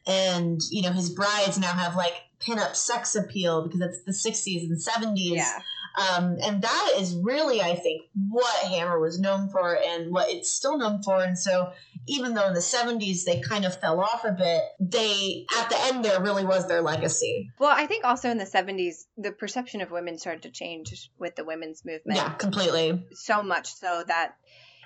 [0.07, 4.63] and you know his brides now have like pinup sex appeal because it's the 60s
[4.63, 5.37] and 70s.
[5.37, 5.59] Yeah.
[5.97, 10.51] Um, and that is really, I think, what Hammer was known for and what it's
[10.51, 11.23] still known for.
[11.23, 11.73] And so,
[12.07, 15.79] even though in the 70s they kind of fell off a bit, they, at the
[15.85, 17.51] end, there really was their legacy.
[17.59, 21.37] Well, I think also in the 70s, the perception of women started to change with
[21.37, 22.19] the women's movement.
[22.19, 23.05] Yeah, completely.
[23.13, 24.37] So much so that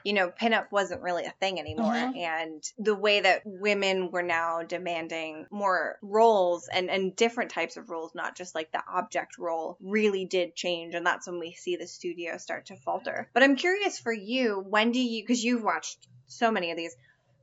[0.04, 1.94] you know, pinup wasn't really a thing anymore.
[1.94, 2.18] Mm-hmm.
[2.18, 7.88] And the way that women were now demanding more roles and, and different types of
[7.88, 10.94] roles, not just like the object role, really did change.
[10.94, 13.30] And that's when we see the studio start to falter.
[13.32, 16.94] But I'm curious for you, when do you, because you've watched so many of these,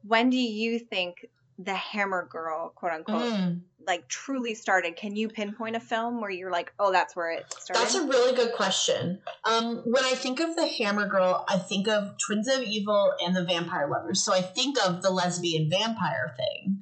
[0.04, 1.26] when do you think
[1.58, 3.62] the hammer girl, quote unquote, mm.
[3.88, 4.96] Like truly started?
[4.96, 7.82] Can you pinpoint a film where you're like, oh, that's where it started?
[7.82, 9.20] That's a really good question.
[9.46, 13.36] Um, when I think of the hammer girl, I think of Twins of Evil and
[13.36, 14.24] the Vampire Lovers.
[14.24, 16.82] So I think of the lesbian vampire thing.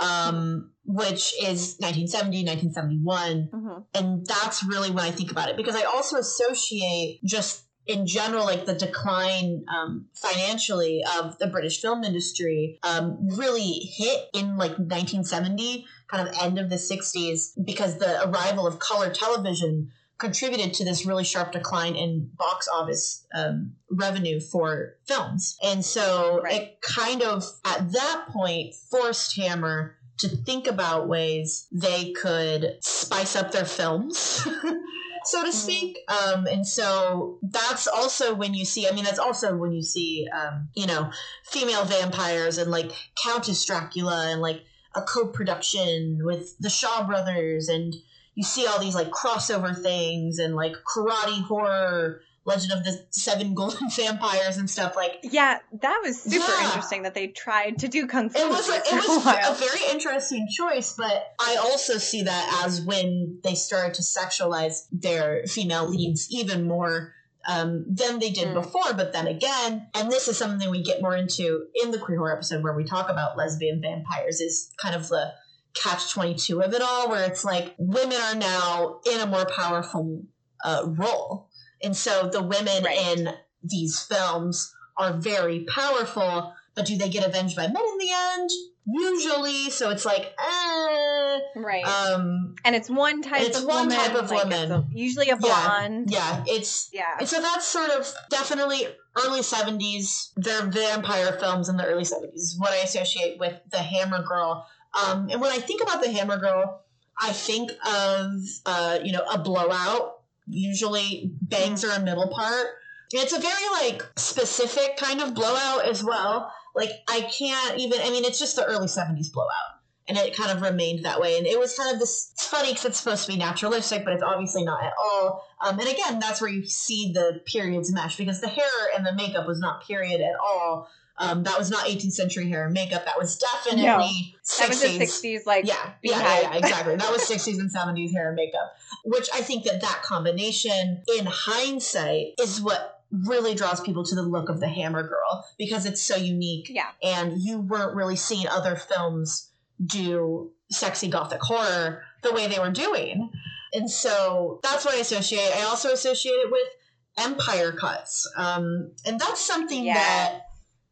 [0.00, 3.48] Um, which is 1970, 1971.
[3.52, 3.78] Mm-hmm.
[3.94, 8.44] And that's really when I think about it because I also associate just in general,
[8.44, 14.72] like the decline um, financially of the British film industry um, really hit in like
[14.72, 20.84] 1970, kind of end of the 60s, because the arrival of color television contributed to
[20.84, 25.56] this really sharp decline in box office um, revenue for films.
[25.62, 26.62] And so right.
[26.62, 33.36] it kind of, at that point, forced Hammer to think about ways they could spice
[33.36, 34.46] up their films
[35.28, 35.56] so to mm-hmm.
[35.56, 35.98] speak.
[36.08, 40.26] Um, and so that's also when you see, I mean, that's also when you see,
[40.32, 41.10] um, you know,
[41.44, 42.90] female vampires and like
[43.22, 44.62] Countess Dracula and like
[44.94, 47.68] a co production with the Shaw brothers.
[47.68, 47.94] And
[48.34, 53.54] you see all these like crossover things and like karate horror Legend of the Seven
[53.54, 55.18] Golden Vampires and stuff like.
[55.22, 56.66] Yeah, that was super yeah.
[56.66, 58.38] interesting that they tried to do kung fu.
[58.38, 62.64] It was a, it was a, a very interesting choice, but I also see that
[62.64, 67.12] as when they started to sexualize their female leads even more
[67.46, 68.54] um, than they did mm.
[68.54, 68.94] before.
[68.94, 72.34] But then again, and this is something we get more into in the queer horror
[72.34, 75.32] episode where we talk about lesbian vampires, is kind of the
[75.74, 80.22] catch 22 of it all, where it's like women are now in a more powerful
[80.64, 81.47] uh, role.
[81.82, 83.18] And so the women right.
[83.18, 88.10] in these films are very powerful, but do they get avenged by men in the
[88.12, 88.50] end?
[88.90, 91.38] Usually, so it's like, eh.
[91.56, 91.84] right.
[91.84, 93.42] Um, and it's one type.
[93.42, 94.72] It's of one woman, type of like woman.
[94.72, 96.10] A, usually a blonde.
[96.10, 97.16] Yeah, yeah, it's yeah.
[97.18, 98.86] And so that's sort of definitely
[99.22, 100.32] early seventies.
[100.36, 104.66] Their vampire films in the early seventies is what I associate with the Hammer Girl.
[104.94, 106.82] Um, and when I think about the Hammer Girl,
[107.20, 110.17] I think of uh, you know a blowout
[110.48, 112.66] usually bangs are a middle part.
[113.12, 116.52] It's a very like specific kind of blowout as well.
[116.74, 118.00] Like I can't even.
[118.02, 121.38] I mean, it's just the early '70s blowout, and it kind of remained that way.
[121.38, 122.30] And it was kind of this.
[122.34, 125.44] It's funny because it's supposed to be naturalistic, but it's obviously not at all.
[125.60, 128.64] Um, and again, that's where you see the periods mesh because the hair
[128.96, 130.88] and the makeup was not period at all.
[131.20, 133.04] Um, that was not 18th century hair and makeup.
[133.04, 134.58] That was definitely no, 60s.
[134.58, 136.96] That was the 60s, like yeah, yeah, yeah, yeah, exactly.
[136.96, 141.26] that was 60s and 70s hair and makeup, which I think that that combination, in
[141.26, 146.02] hindsight, is what really draws people to the look of the Hammer Girl because it's
[146.02, 146.68] so unique.
[146.70, 149.50] Yeah, and you weren't really seeing other films
[149.84, 153.30] do sexy gothic horror the way they were doing,
[153.72, 155.52] and so that's what I associate.
[155.56, 159.94] I also associate it with empire cuts, um, and that's something yeah.
[159.94, 160.40] that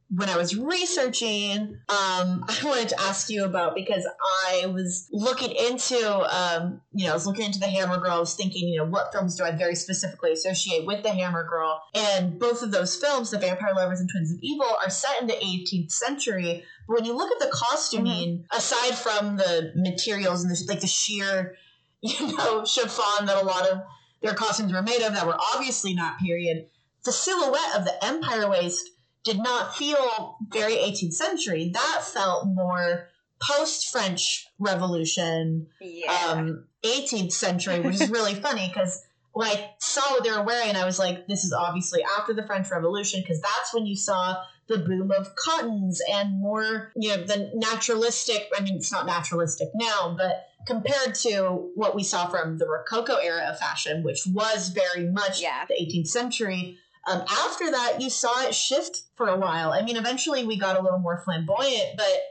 [0.09, 4.07] when I was researching, um, I wanted to ask you about because
[4.48, 8.12] I was looking into, um, you know, I was looking into the Hammer Girl.
[8.12, 11.46] I was thinking, you know, what films do I very specifically associate with the Hammer
[11.48, 11.82] Girl?
[11.94, 15.26] And both of those films, The Vampire Lovers and Twins of Evil, are set in
[15.26, 16.64] the 18th century.
[16.86, 18.57] But when you look at the costuming, mm-hmm.
[18.57, 21.57] aside from the materials and the, like the sheer,
[22.00, 23.82] you know, chiffon that a lot of
[24.22, 26.66] their costumes were made of that were obviously not period,
[27.04, 28.90] the silhouette of the Empire waist
[29.26, 31.70] did not feel very 18th century.
[31.74, 33.08] That felt more
[33.42, 36.32] post French Revolution, Yeah.
[36.32, 39.02] um, 18th century, which is really funny because
[39.32, 42.46] when I saw what they were wearing, I was like, this is obviously after the
[42.46, 44.36] French Revolution because that's when you saw
[44.68, 48.48] the boom of cottons and more, you know, the naturalistic.
[48.56, 53.16] I mean, it's not naturalistic now, but compared to what we saw from the Rococo
[53.16, 55.66] era of fashion, which was very much Yeah.
[55.68, 56.78] the 18th century.
[57.07, 59.72] Um, after that, you saw it shift for a while.
[59.72, 62.22] I mean, eventually we got a little more flamboyant, but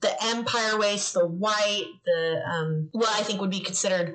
[0.00, 4.14] the empire waist, the white, the um, what I think would be considered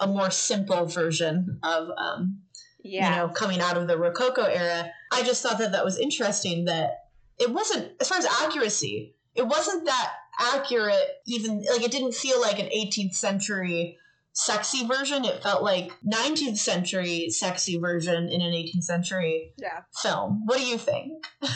[0.00, 2.42] a more simple version of um,
[2.82, 3.10] yeah.
[3.10, 4.90] you know coming out of the Rococo era.
[5.12, 6.66] I just thought that that was interesting.
[6.66, 7.06] That
[7.38, 11.22] it wasn't as far as accuracy, it wasn't that accurate.
[11.26, 13.98] Even like it didn't feel like an 18th century
[14.34, 15.24] sexy version.
[15.24, 19.82] It felt like 19th century sexy version in an 18th century yeah.
[20.02, 20.42] film.
[20.44, 21.24] What do you think?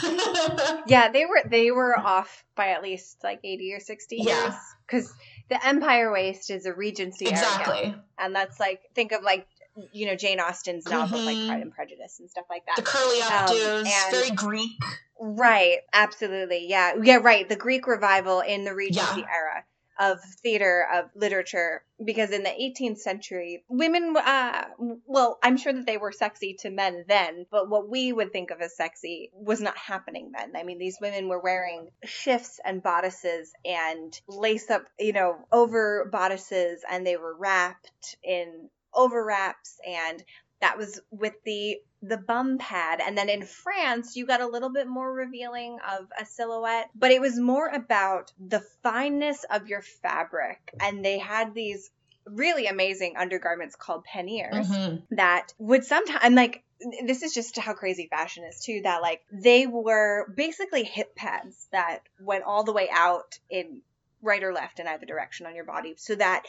[0.87, 4.41] Yeah, they were they were off by at least like 80 or 60 Yeah.
[4.43, 4.53] years
[4.87, 5.13] cuz
[5.49, 7.93] the Empire Waist is a Regency exactly.
[8.17, 9.45] and that's like think of like
[9.91, 11.47] you know Jane Austen's novels like Mhm.
[11.47, 12.75] Pride and Prejudice and stuff like that.
[12.77, 14.81] The curly updos, and- very Greek.
[15.19, 16.67] Right, absolutely.
[16.67, 16.93] Yeah.
[17.03, 17.47] Yeah, right.
[17.47, 19.65] The Greek revival in the Regency era
[19.99, 24.65] of theater of literature because in the 18th century women uh
[25.05, 28.51] well i'm sure that they were sexy to men then but what we would think
[28.51, 30.55] of as sexy was not happening then.
[30.55, 36.07] I mean these women were wearing shifts and bodices and lace up you know over
[36.11, 40.23] bodices and they were wrapped in over wraps and
[40.61, 44.69] that was with the the bum pad and then in france you got a little
[44.69, 49.81] bit more revealing of a silhouette but it was more about the fineness of your
[49.81, 51.91] fabric and they had these
[52.25, 55.03] really amazing undergarments called panniers Mhm.
[55.11, 56.63] that would sometimes like
[57.05, 61.67] this is just how crazy fashion is too that like they were basically hip pads
[61.71, 63.81] that went all the way out in
[64.21, 66.43] right or left in either direction on your body so that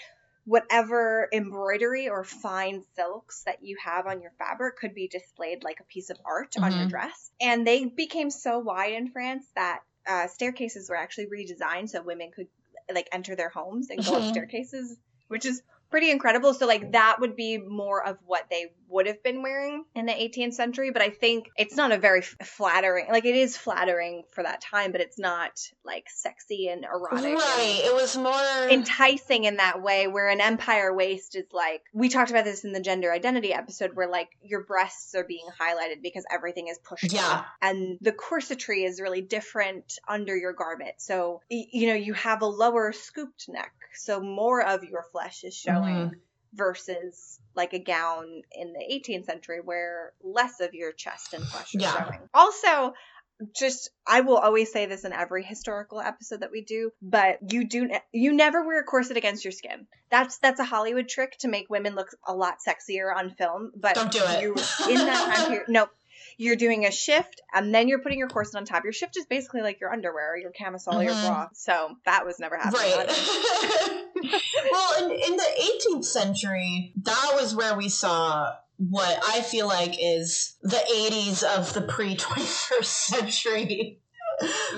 [0.44, 5.80] whatever embroidery or fine silks that you have on your fabric could be displayed like
[5.80, 6.90] a piece of art on your Mhm.
[6.90, 12.02] dress and they became so wide in france that uh, staircases were actually redesigned so
[12.02, 12.48] women could
[12.92, 14.28] like enter their homes and go up Mhm.
[14.28, 14.96] staircases
[15.28, 16.54] which is pretty incredible.
[16.54, 20.12] So like that would be more of what they would have been wearing in the
[20.12, 23.06] 18th century, but I think it's not a very flattering.
[23.10, 25.52] Like it is flattering for that time, but it's not
[25.84, 27.36] like sexy and erotic.
[27.36, 27.80] Right.
[27.84, 32.30] It was more enticing in that way where an empire waist is like we talked
[32.30, 36.24] about this in the gender identity episode where like your breasts are being highlighted because
[36.30, 37.26] everything is pushed Yeah.
[37.26, 42.12] up and the corsetry is really different under your garment so y- you know you
[42.14, 46.12] have a lower scooped neck so more of your flesh is showing Mhm.
[46.54, 51.74] Versus like a gown in the 18th century where less of your chest and flesh
[51.74, 51.92] is Yeah.
[52.04, 52.94] showing also
[53.56, 57.64] just I will always say this in every historical episode that we do, but you
[57.66, 59.86] do you never wear a corset against your skin.
[60.10, 63.94] That's that's a Hollywood trick to make women look a lot sexier on film, but
[63.94, 64.42] Don't do it.
[64.42, 64.50] You
[64.90, 65.88] in that time period, nope.
[66.36, 68.84] You're doing a shift and then you're putting your corset on top.
[68.84, 71.22] Your shift is basically like your underwear, or your camisole, your Mhm.
[71.26, 71.48] bra.
[71.54, 72.92] So that was never happening.
[72.92, 73.96] Right.
[74.70, 79.94] well, in, in the 18th century, that was where we saw what I feel like
[80.00, 83.98] is the 80s of the pre 21st century.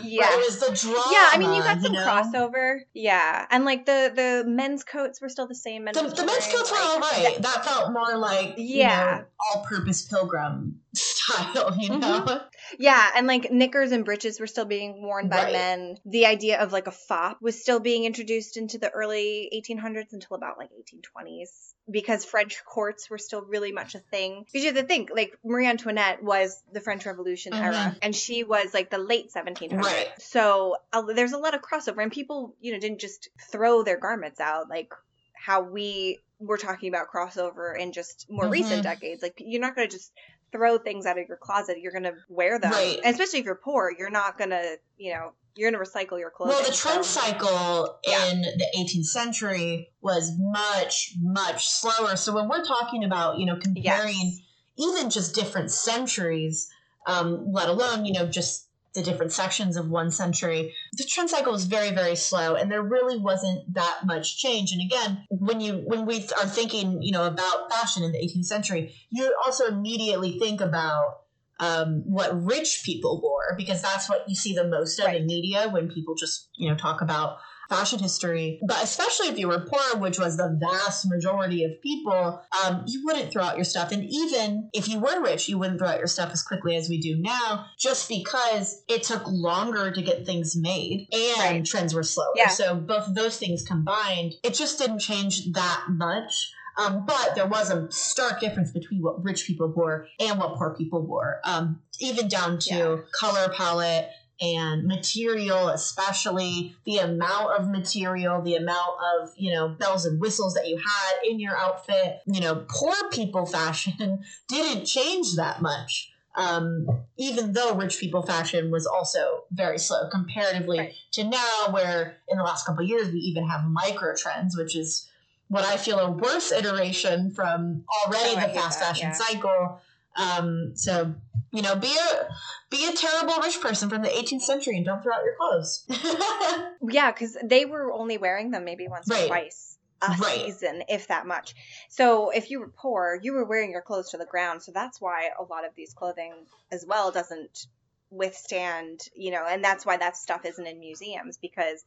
[0.02, 0.24] Yeah.
[0.32, 1.04] It was the drama.
[1.12, 2.04] yeah, I mean you got some know?
[2.04, 2.80] crossover.
[2.94, 3.46] Yeah.
[3.48, 6.78] And like the the men's coats were still the same The, the men's coats were
[6.78, 7.36] like, all right.
[7.40, 9.22] That felt more like Yeah.
[9.38, 10.80] all purpose pilgrim
[11.22, 12.44] style, you Mhm.
[12.78, 15.52] Yeah, and like knickers and breeches were still being worn by Right.
[15.52, 15.98] men.
[16.04, 20.36] The idea of like a fop was still being introduced into the early 1800s until
[20.36, 24.44] about like 1820s because French courts were still really much a thing.
[24.46, 27.98] Because you have to think, like Marie Antoinette was the French Revolution era, Mhm.
[28.02, 29.84] and she was like the late 1700s.
[29.86, 30.08] Right.
[30.18, 33.98] So uh, there's a lot of crossover, and people, you know, didn't just throw their
[33.98, 34.92] garments out like
[35.34, 38.84] how we were talking about crossover in just more recent Mhm.
[38.84, 39.22] decades.
[39.22, 40.12] Like you're not going to just
[40.52, 41.78] throw things out of your closet.
[41.80, 42.98] You're going to wear them, Right.
[43.02, 43.90] and especially if you're poor.
[43.96, 46.50] You're not going to, you know, you're going to recycle your clothes.
[46.50, 48.30] Well, the trend so- cycle Yeah.
[48.30, 52.16] in the 18th century was much, much slower.
[52.16, 54.38] So when we're talking about, you know, comparing Yes.
[54.78, 56.68] even just different centuries,
[57.06, 61.52] um, let alone, you know, just the different sections of one century, the trend cycle
[61.52, 64.72] was very, very slow, and there really wasn't that much change.
[64.72, 68.44] And again, when you when we are thinking, you know, about fashion in the 18th
[68.44, 71.22] century, you also immediately think about
[71.58, 75.20] um, what rich people wore because that's what you see the most of Right.
[75.20, 77.38] in media when people just you know talk about
[77.68, 78.60] fashion history.
[78.66, 83.04] But especially if you were poor, which was the vast majority of people, um, you
[83.04, 83.92] wouldn't throw out your stuff.
[83.92, 86.88] And even if you were rich, you wouldn't throw out your stuff as quickly as
[86.88, 91.64] we do now, just because it took longer to get things made and Right.
[91.64, 92.32] trends were slower.
[92.36, 92.48] Yeah.
[92.48, 96.52] So both of those things combined, it just didn't change that much.
[96.78, 100.74] Um, but there was a stark difference between what rich people wore and what poor
[100.74, 102.96] people wore, um, even down to Yeah.
[103.20, 104.08] color palette
[104.42, 110.54] and material, especially the amount of material, the amount of, you know, bells and whistles
[110.54, 112.18] that you had in your outfit.
[112.26, 116.10] You know, poor people fashion didn't change that much.
[116.34, 116.86] Um,
[117.18, 120.94] even though rich people fashion was also very slow comparatively Right.
[121.12, 124.74] to now, where in the last couple of years we even have micro trends, which
[124.74, 125.08] is
[125.48, 129.12] what I feel a worse iteration from already Oh, the fast that, fashion yeah.
[129.12, 129.80] cycle.
[130.16, 131.14] Um, so
[131.52, 132.28] you know, be a
[132.70, 135.84] be a terrible rich person from the 18th century and don't throw out your clothes.
[136.88, 139.24] Yeah, because they were only wearing them maybe once Right.
[139.24, 140.46] or twice a Right.
[140.46, 141.54] season, if that much.
[141.88, 144.62] So if you were poor, you were wearing your clothes to the ground.
[144.64, 146.32] So that's why a lot of these clothing
[146.72, 147.66] as well doesn't
[148.10, 151.84] withstand, you know, and that's why that stuff isn't in museums because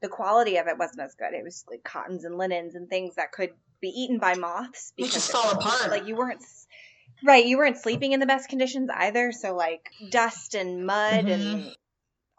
[0.00, 1.34] the quality of it wasn't as good.
[1.34, 3.50] It was like cottons and linens and things that could
[3.80, 5.90] be eaten by moths because just it fall was- apart.
[5.90, 6.42] Like you weren't
[7.24, 9.32] right, you weren't sleeping in the best conditions either.
[9.32, 11.32] So like dust and mud Mhm.
[11.34, 11.74] and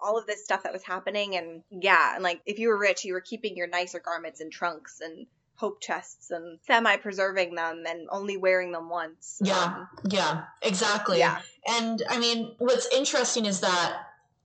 [0.01, 3.03] all of this stuff that was happening and yeah and like if you were rich
[3.03, 7.83] you were keeping your nicer garments in trunks and hope chests and semi preserving them
[7.85, 9.61] and only wearing them once Yeah.
[9.61, 11.19] Um, yeah, exactly.
[11.19, 13.97] yeah And I mean, what's interesting is that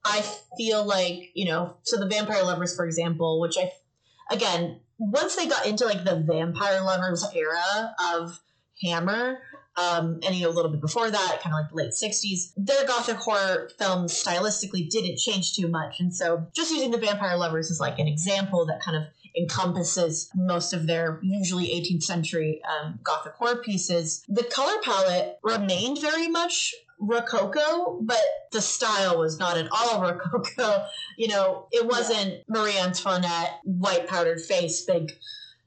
[0.05, 0.25] I
[0.59, 3.71] feel like, you know, so the Vampire Lovers, for example, which I,
[4.35, 8.41] again, once they got into like the Vampire Lovers era of
[8.83, 9.39] Hammer,
[9.77, 12.53] um, and you know, a little bit before that, kind of like the late 60s,
[12.57, 16.01] their gothic horror films stylistically didn't change too much.
[16.01, 19.05] And so just using the Vampire Lovers as like an example that kind of
[19.37, 26.01] encompasses most of their usually 18th century um, gothic horror pieces, the color palette remained
[26.01, 28.23] very much Rococo, but
[28.53, 30.87] the style was not at all Rococo.
[31.19, 35.13] You know, it wasn't Marie Antoinette, white powdered face, big,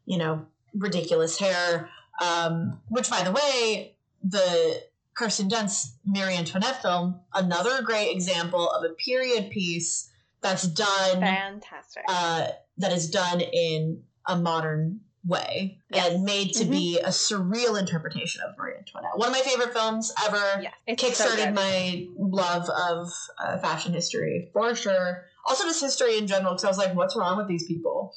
[0.06, 1.90] you know, ridiculous hair.
[2.22, 3.94] Um, which, by the way,
[4.30, 4.82] the
[5.16, 10.10] Kirsten Dunst Marie Antoinette film, another great example of a period piece
[10.42, 12.48] that's done fantastic uh,
[12.78, 16.12] that is done in a modern way Yes.
[16.14, 19.12] and made to be a surreal interpretation of Marie Antoinette.
[19.18, 20.62] One of my favorite films ever.
[20.62, 23.12] yeah it's so Kickstarted my love of
[23.44, 25.26] uh, fashion history for sure.
[25.48, 28.14] Also, just history in general, because I was like, "What's wrong with these people?"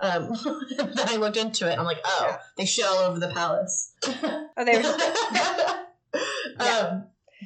[0.00, 0.32] Um,
[0.76, 2.38] then I looked into it, I'm like, "Oh, Yeah.
[2.56, 4.82] they shit all over the palace." oh they were
[6.60, 7.04] um,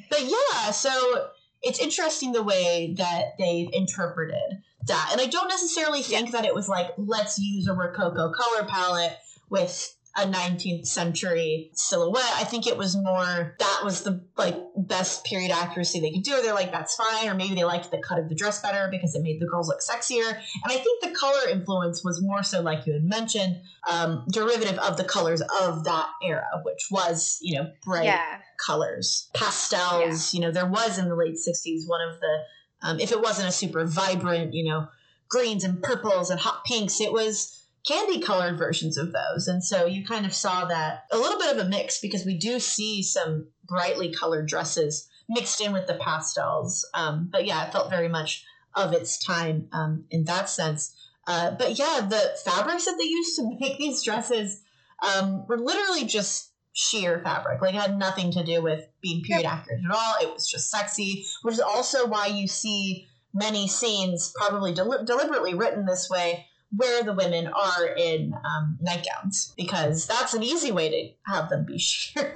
[0.09, 1.29] but yeah, so
[1.61, 5.09] it's interesting the way that they've interpreted that.
[5.11, 9.17] And I don't necessarily think that it was like, let's use a Rococo color palette
[9.49, 12.33] with a 19th century silhouette.
[12.35, 16.41] I think it was more that was the like best period accuracy they could do.
[16.41, 17.29] They're like, that's fine.
[17.29, 19.67] Or maybe they liked the cut of the dress better because it made the girls
[19.67, 20.27] look sexier.
[20.27, 24.77] And I think the color influence was more so, like you had mentioned, um, derivative
[24.79, 30.33] of the colors of that era, which was, you know, bright yeah colors, pastels.
[30.33, 32.37] You know, there was in the late '60s one of the,
[32.81, 34.87] um, if it wasn't a super vibrant, you know,
[35.29, 39.47] greens and purples and hot pinks, it was candy colored versions of those.
[39.47, 42.37] And so you kind of saw that a little bit of a mix because we
[42.37, 46.87] do see some brightly colored dresses mixed in with the pastels.
[46.93, 50.95] Um, but yeah, it felt very much of its time um, in that sense.
[51.27, 54.61] Uh, but yeah, the fabrics that they used to make these dresses
[55.01, 57.61] um, were literally just sheer fabric.
[57.61, 60.15] Like it had nothing to do with being period accurate at all.
[60.21, 65.53] It was just sexy, which is also why you see many scenes, probably deli- deliberately
[65.53, 70.89] written this way, where the women are in um, nightgowns, because that's an easy way
[70.89, 72.33] to have them be sheer.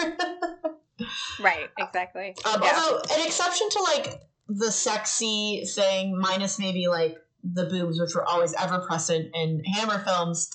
[1.39, 2.71] right exactly Um, yeah.
[2.75, 8.27] Although an exception to like the sexy thing, minus maybe like the boobs, which were
[8.27, 10.49] always ever present in Hammer films.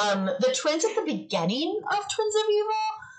[0.00, 2.74] Um, the twins at the beginning of Twins of Evil,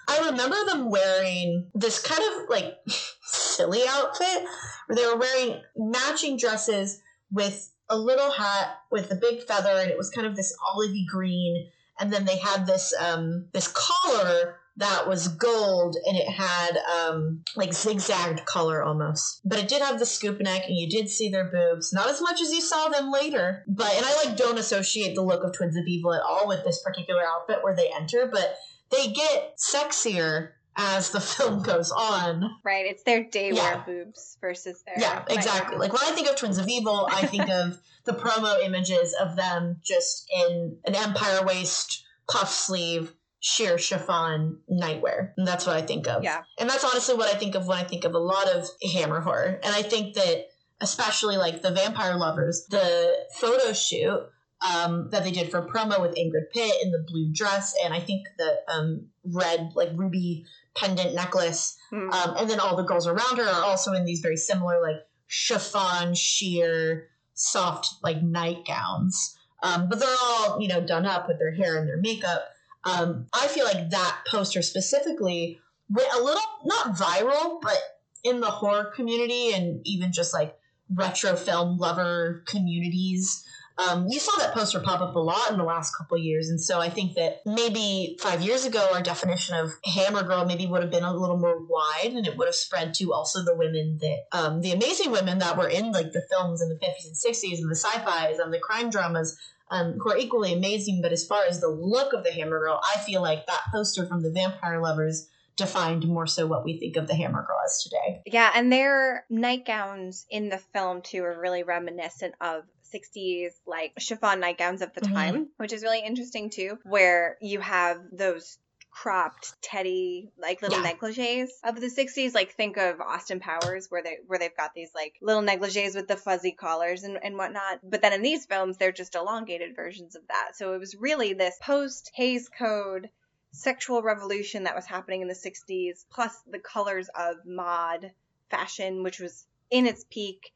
[0.08, 2.78] I remember them wearing this kind of like
[3.24, 4.44] silly outfit
[4.88, 7.02] where they were wearing matching dresses
[7.32, 11.06] with a little hat with a big feather, and it was kind of this olivey
[11.08, 11.70] green.
[12.00, 17.44] And then they had this um, this collar that was gold and it had um,
[17.56, 19.42] like zigzagged color almost.
[19.46, 21.94] But it did have the scoop neck and you did see their boobs.
[21.94, 23.64] Not as much as you saw them later.
[23.68, 26.66] But and I like don't associate the look of Twins of Evil at all with
[26.66, 28.58] this particular outfit where they enter, but
[28.92, 32.50] they get sexier as the film goes on.
[32.64, 32.86] Right.
[32.86, 33.84] It's their day Yeah.
[33.86, 35.78] boobs versus their Yeah, exactly.
[35.78, 39.36] Like when I think of Twins of Evil, I think of the promo images of
[39.36, 45.32] them just in an Empire waist, puff sleeve, sheer chiffon nightwear.
[45.38, 46.24] And that's what I think of.
[46.24, 46.44] Yeah.
[46.60, 49.22] And that's honestly what I think of when I think of a lot of Hammer
[49.22, 49.60] horror.
[49.64, 50.48] And I think that
[50.82, 54.30] especially like the Vampire Lovers, the photo shoot
[54.62, 58.00] um, that they did for promo with Ingrid Pitt in the blue dress, and I
[58.00, 60.46] think the um, red like ruby
[60.76, 62.12] pendant necklace Mm.
[62.14, 64.98] um, and then all the girls around her are also in these very similar, like
[65.28, 69.38] chiffon, sheer, soft, like nightgowns.
[69.64, 72.44] Um, but they're all, you know, done up with their hair and their makeup.
[72.84, 75.60] Um, I feel like that poster specifically
[75.90, 77.78] went a little, not viral, but
[78.24, 80.58] in the horror community and even just like
[80.94, 83.46] retro film lover communities.
[83.78, 86.62] Um, you saw that poster pop up a lot in the last couple years, and
[86.62, 90.82] so I think that maybe five years ago, our definition of Hammer Girl maybe would
[90.82, 93.98] have been a little more wide, and it would have spread to also the women
[94.00, 97.18] that, um, the amazing women that were in like the films in the fifties and
[97.18, 99.38] sixties and the sci-fi's and the crime dramas,
[99.70, 101.02] um, who are equally amazing.
[101.02, 104.06] But as far as the look of the Hammer Girl, I feel like that poster
[104.06, 107.84] from the Vampire Lovers defined more so what we think of the Hammer Girl as
[107.84, 108.22] today.
[108.26, 112.64] Yeah, and their nightgowns in the film too are really reminiscent of
[112.94, 115.14] 60s like chiffon nightgowns of the Mhm.
[115.14, 118.58] time, which is really interesting too, where you have those
[118.92, 120.94] cropped teddy like little Yeah.
[120.94, 124.90] negligees of the 60s like think of austin powers where they where they've got these
[124.96, 128.78] like little negligees with the fuzzy collars and, and whatnot but then in these films
[128.78, 133.10] they're just elongated versions of that so it was really this post hays code
[133.52, 138.14] sexual revolution that was happening in the 60s plus the colors of mod
[138.50, 140.54] fashion which was in its peak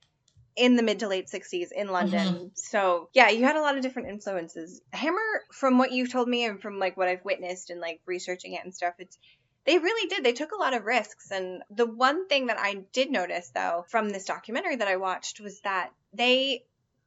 [0.55, 2.51] in the mid to late 60s in London.
[2.55, 4.81] So, yeah, you had a lot of different influences.
[4.91, 8.53] Hammer from what you've told me and from like what I've witnessed and like researching
[8.53, 9.17] it and stuff, it's
[9.65, 10.23] they really did.
[10.23, 13.85] They took a lot of risks and the one thing that I did notice though
[13.89, 16.63] from this documentary that I watched was that they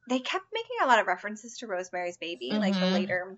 [0.09, 2.93] they kept making a lot of references to Rosemary's Baby, like the Mhm.
[2.93, 3.37] later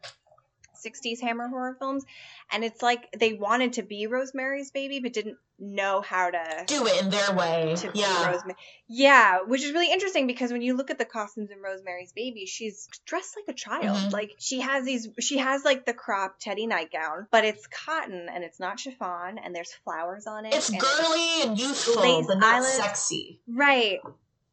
[0.75, 2.03] 60s Hammer horror films.
[2.51, 6.85] And it's like they wanted to be Rosemary's Baby, but didn't know how to Do
[6.85, 7.73] it in their way.
[7.77, 8.29] to be yeah.
[8.31, 8.57] Rosemary.
[8.87, 12.45] Yeah, which is really interesting because when you look at the costumes in Rosemary's Baby,
[12.45, 13.97] she's dressed like a child.
[13.97, 14.11] Mhm.
[14.11, 18.43] Like she has these, she has like the crop teddy nightgown, but it's cotton and
[18.43, 20.53] it's not chiffon, and there's flowers on it.
[20.53, 22.73] It's and girly and youthful, but not eyelids.
[22.73, 23.39] sexy.
[23.47, 23.99] Right.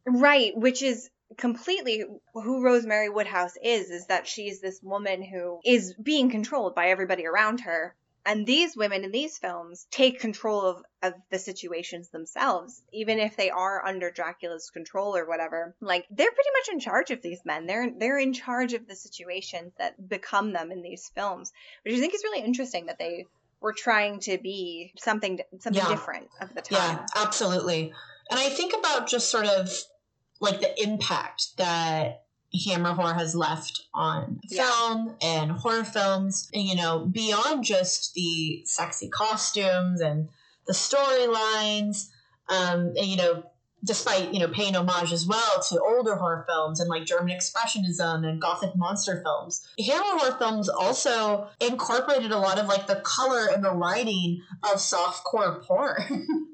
[0.04, 2.04] Right, which is completely
[2.34, 7.26] who Rosemary Woodhouse is is that she's this woman who is being controlled by everybody
[7.26, 7.94] around her.
[8.24, 13.36] And these women in these films take control of, of the situations themselves, even if
[13.36, 15.74] they are under Dracula's control or whatever.
[15.80, 17.66] Like they're pretty much in charge of these men.
[17.66, 21.52] They're they're in charge of the situations that become them in these films,
[21.82, 23.26] which I think is really interesting that they
[23.60, 25.88] were trying to be something something Yeah.
[25.88, 26.98] different of the time.
[26.98, 27.92] Yeah, absolutely.
[28.30, 29.68] And I think about just sort of
[30.42, 32.24] like the impact that
[32.66, 34.68] Hammer Horror has left on Yeah.
[34.68, 40.28] film and horror films, and, you know, beyond just the sexy costumes and
[40.66, 42.08] the storylines,
[42.48, 43.42] um, and, you know,
[43.84, 48.24] despite, you know, paying homage as well to older horror films and like German Expressionism
[48.28, 53.46] and Gothic monster films, Hammer Horror films also incorporated a lot of like the color
[53.52, 56.26] and the lighting of softcore porn.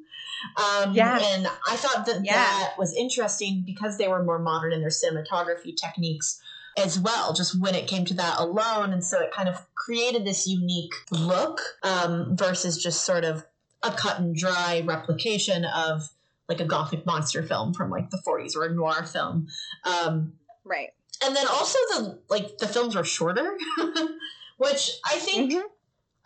[0.57, 1.22] Um, Yes.
[1.36, 2.34] And I thought that Yeah.
[2.34, 6.41] that was interesting because they were more modern in their cinematography techniques
[6.76, 8.93] as well, just when it came to that alone.
[8.93, 13.45] And so it kind of created this unique look um, versus just sort of
[13.82, 16.09] a cut and dry replication of
[16.49, 19.49] like a gothic monster film from like the 40s or a noir film.
[19.84, 20.34] Um,
[20.64, 20.91] Right.
[21.24, 23.57] and then also the like the films were shorter,
[24.59, 25.62] which I think Mhm.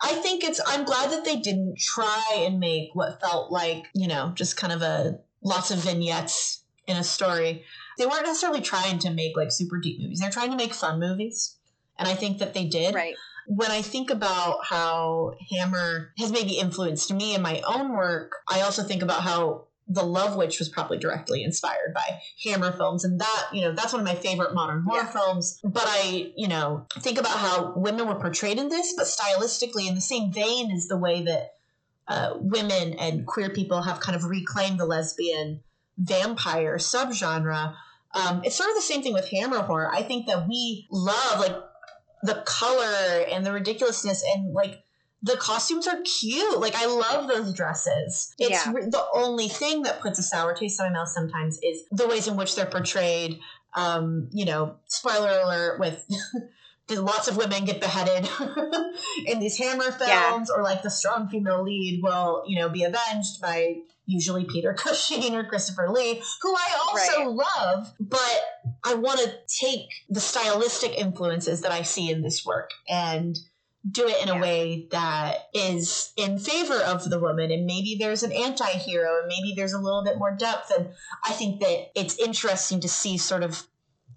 [0.03, 4.07] I think it's I'm glad that they didn't try and make what felt like, you
[4.07, 7.63] know, just kind of a lots of vignettes in a story.
[7.97, 10.19] They weren't necessarily trying to make like super deep movies.
[10.19, 11.57] They're trying to make fun movies.
[11.97, 12.95] And I think that they did.
[12.95, 13.15] Right.
[13.47, 18.61] When I think about how Hammer has maybe influenced me in my own work, I
[18.61, 23.03] also think about how The Love Witch was probably directly inspired by Hammer films.
[23.03, 25.11] And that, you know, that's one of my favorite modern horror Yeah.
[25.11, 25.59] films.
[25.63, 29.95] But I, you know, think about how women were portrayed in this, but stylistically in
[29.95, 31.55] the same vein as the way that
[32.07, 35.61] uh, women and queer people have kind of reclaimed the lesbian
[35.97, 37.75] vampire subgenre.
[38.13, 39.89] Um, it's sort of the same thing with Hammer horror.
[39.91, 41.55] I think that we love like
[42.23, 44.82] the color and the ridiculousness and like
[45.23, 46.59] the costumes are cute.
[46.59, 48.33] Like I love those dresses.
[48.37, 48.73] It's Yeah.
[48.73, 52.07] re- the only thing that puts a sour taste in my mouth sometimes is the
[52.07, 53.39] ways in which they're portrayed.
[53.73, 56.05] Um, you know, spoiler alert with
[56.89, 58.29] lots of women get beheaded
[59.25, 60.45] in these Hammer films, yeah.
[60.55, 65.33] or like the strong female lead will, you know, be avenged by usually Peter Cushing
[65.35, 67.45] or Christopher Lee, who I also right.
[67.57, 68.41] love, but
[68.83, 73.37] I want to take the stylistic influences that I see in this work and
[73.89, 74.37] do it in yeah.
[74.37, 79.27] a way that is in favor of the woman and maybe there's an anti-hero and
[79.27, 80.89] maybe there's a little bit more depth and
[81.25, 83.67] i think that it's interesting to see sort of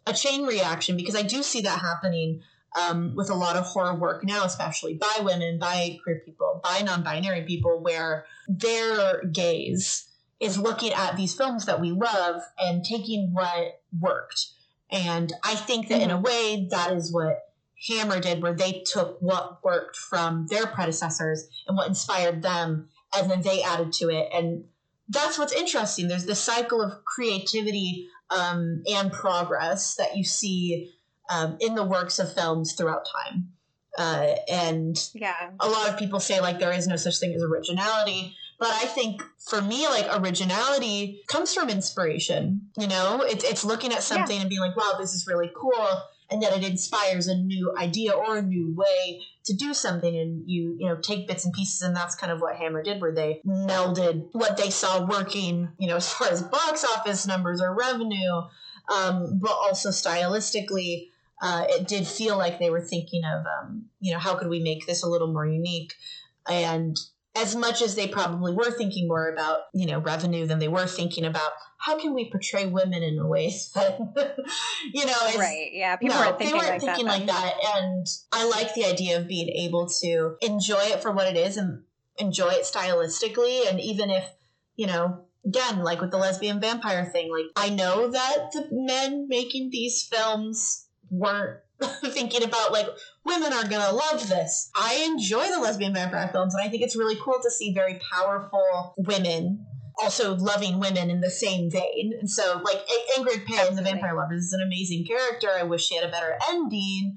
[0.07, 2.43] a chain reaction because i do see that happening
[2.81, 6.83] um, with a lot of horror work now especially by women by queer people by
[6.85, 10.09] non-binary people where their gaze
[10.39, 14.49] is looking at these films that we love and taking what worked
[14.93, 16.05] and i think that mm-hmm.
[16.05, 16.25] in a mm-hmm.
[16.25, 17.47] way that is what
[17.89, 23.31] Hammer did, where they took what worked from their predecessors and what inspired them, and
[23.31, 24.29] then they added to it.
[24.33, 24.65] And
[25.09, 26.09] that's what's interesting.
[26.09, 30.93] There's this cycle of creativity um, and progress that you see
[31.31, 33.53] um, in the works of films throughout time.
[33.99, 35.51] Uh, and yeah.
[35.61, 38.35] a lot of people say like there is no such thing as originality.
[38.59, 42.69] But I think for me, like originality comes from inspiration.
[42.79, 44.43] You know, it's it's looking at something yeah.
[44.43, 48.13] and being like, wow, this is really cool and that it inspires a new idea
[48.13, 51.83] or a new way to do something and you you know take bits and pieces
[51.83, 55.87] and that's kind of what hammer did where they melded what they saw working you
[55.87, 58.43] know as far as box office numbers or revenue
[58.89, 61.09] um, but also stylistically
[61.43, 64.61] uh, it did feel like they were thinking of um, you know how could we
[64.61, 65.95] make this a little more unique?
[66.49, 66.97] And
[67.37, 70.87] as much as they probably were thinking more about you know revenue than they were
[70.87, 74.37] thinking about how can we portray women in a way that
[74.93, 77.55] you know right yeah people no, weren't thinking, they weren't like, thinking that, like that.
[77.77, 81.57] And i like the idea of being able to enjoy it for what it is
[81.57, 81.83] and
[82.19, 83.69] enjoy it stylistically.
[83.69, 84.25] And even if
[84.77, 89.27] you know again like with the lesbian vampire thing like i know that the men
[89.29, 91.61] making these films weren't
[92.07, 92.89] thinking about like
[93.27, 94.71] women are gonna love this.
[94.75, 98.01] I enjoy the lesbian vampire films, and I think it's really cool to see very
[98.13, 99.67] powerful women
[99.99, 102.13] also loving women in the same vein.
[102.19, 105.49] And so, like Ingrid Payne, the Vampire Lovers, is an amazing character.
[105.51, 107.17] I wish she had a better ending.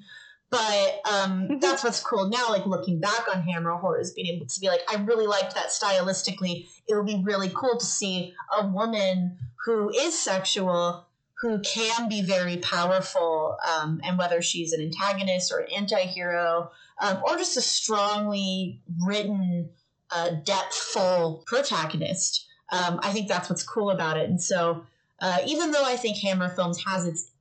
[0.50, 4.60] But um, that's what's cool now, like looking back on Hammer Horrors, being able to
[4.60, 6.68] be like, I really liked that stylistically.
[6.88, 11.09] It would be really cool to see a woman who is sexual
[11.42, 16.72] who can be very powerful, um, and whether she's an antagonist or an anti-hero,
[17.02, 19.70] um, or just a strongly written,
[20.12, 22.46] uh, depthful protagonist.
[22.72, 24.30] Um, I think that's what's cool about it.
[24.30, 24.86] And so,
[25.22, 27.32] uh, even though I think Hammer Films has its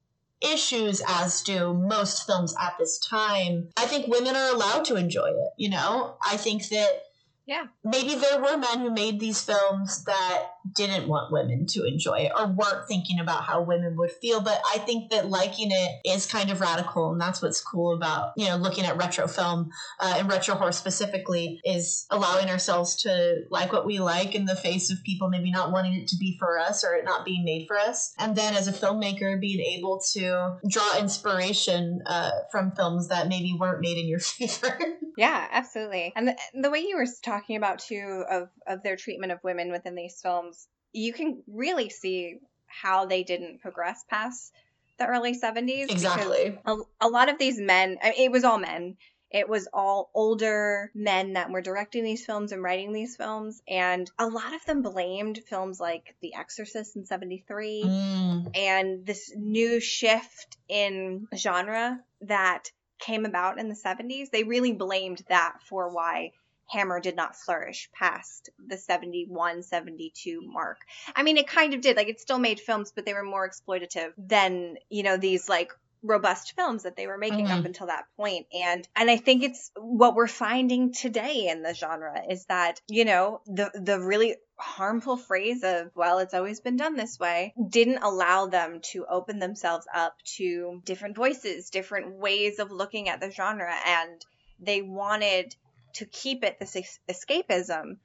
[0.41, 5.27] issues, as do most films at this time, I think women are allowed to enjoy
[5.27, 5.53] it.
[5.57, 7.03] You know, I think that
[7.49, 7.65] yeah.
[7.83, 12.33] Maybe there were men who made these films that didn't want women to enjoy it
[12.37, 14.41] or weren't thinking about how women would feel.
[14.41, 17.13] But I think that liking it is kind of radical.
[17.13, 20.73] And that's what's cool about, you know, looking at retro film uh, and retro horror
[20.73, 25.51] specifically is allowing ourselves to like what we like in the face of people maybe
[25.51, 28.15] not wanting it to be for us or it not being made for us.
[28.19, 33.57] And then as a filmmaker, being able to draw inspiration uh, from films that maybe
[33.59, 34.79] weren't made in your favor.
[35.17, 36.13] yeah, absolutely.
[36.17, 39.71] And the, the way you were talking about too of of their treatment of women
[39.71, 40.58] within these films,
[40.99, 44.53] you can really see how they didn't progress past
[44.99, 45.91] the early 70s.
[45.91, 46.59] Exactly.
[46.65, 48.97] A, a, lot of these men, I mean, it was all men.
[49.31, 53.63] It was all older men that were directing these films and writing these films.
[53.69, 58.57] And a lot of them blamed films like The Exorcist in 73 mm.
[58.57, 64.31] and this new shift in genre that came about in the 70s.
[64.31, 66.33] They really blamed that for why
[66.71, 70.79] Hammer did not flourish past the 71, 72 mark.
[71.15, 71.97] I mean, it kind of did.
[71.97, 75.73] Like, it still made films, but they were more exploitative than, you know, these like
[76.03, 77.59] robust films that they were making mm-hmm.
[77.59, 78.47] up until that point.
[78.51, 82.81] point and and I think it's what we're finding today in the genre is that
[82.89, 87.55] you know the the really harmful phrase of well it's always been done this way
[87.69, 93.21] didn't allow them to open themselves up to different voices different ways of looking at
[93.21, 94.25] the genre and
[94.61, 95.55] they wanted
[95.99, 96.77] to keep it this
[97.09, 97.99] escapism.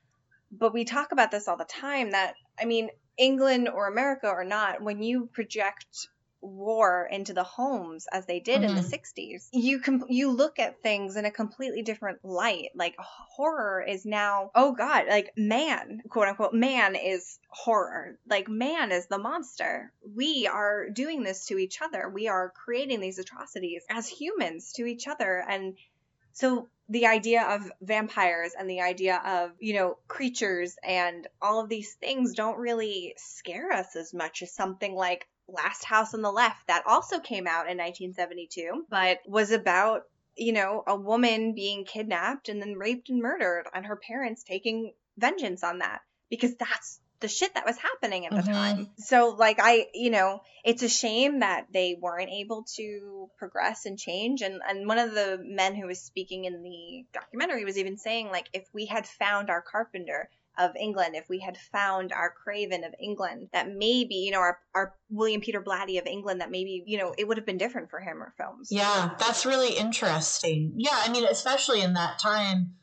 [0.51, 4.43] But we talk about this all the time that, I mean, England or America or
[4.43, 6.07] not, when you project
[6.43, 8.75] war into the homes as they did mm-hmm.
[8.75, 9.59] in the 60s mm-hmm.
[9.59, 14.51] you can you look at things in a completely different light like horror is now
[14.53, 20.47] oh god like man quote unquote man is horror like man is the monster we
[20.51, 25.07] are doing this to each other we are creating these atrocities as humans to each
[25.07, 25.77] other and
[26.33, 31.67] so the idea of vampires and the idea of, you know, creatures and all of
[31.67, 36.31] these things don't really scare us as much as something like Last House on the
[36.31, 40.03] Left that also came out in 1972, but was about
[40.35, 44.93] you know, a woman being kidnapped and then raped and murdered, and her parents taking
[45.17, 48.53] vengeance on that because that's the shit that was happening at the Mhm.
[48.53, 48.89] time.
[48.97, 53.97] So, like, I, you know, it's a shame that they weren't able to progress and
[53.97, 54.41] change.
[54.41, 58.29] And, and one of the men who was speaking in the documentary was even saying,
[58.29, 62.83] like, if we had found our Carpenter, of England, if we had found our Craven
[62.83, 66.83] of England, that maybe, you know, our, our William Peter Blatty of England, that maybe,
[66.85, 68.67] you know, it would have been different for Hammer films.
[68.69, 70.73] Yeah, that's really interesting.
[70.77, 72.75] Yeah, I mean, especially in that time,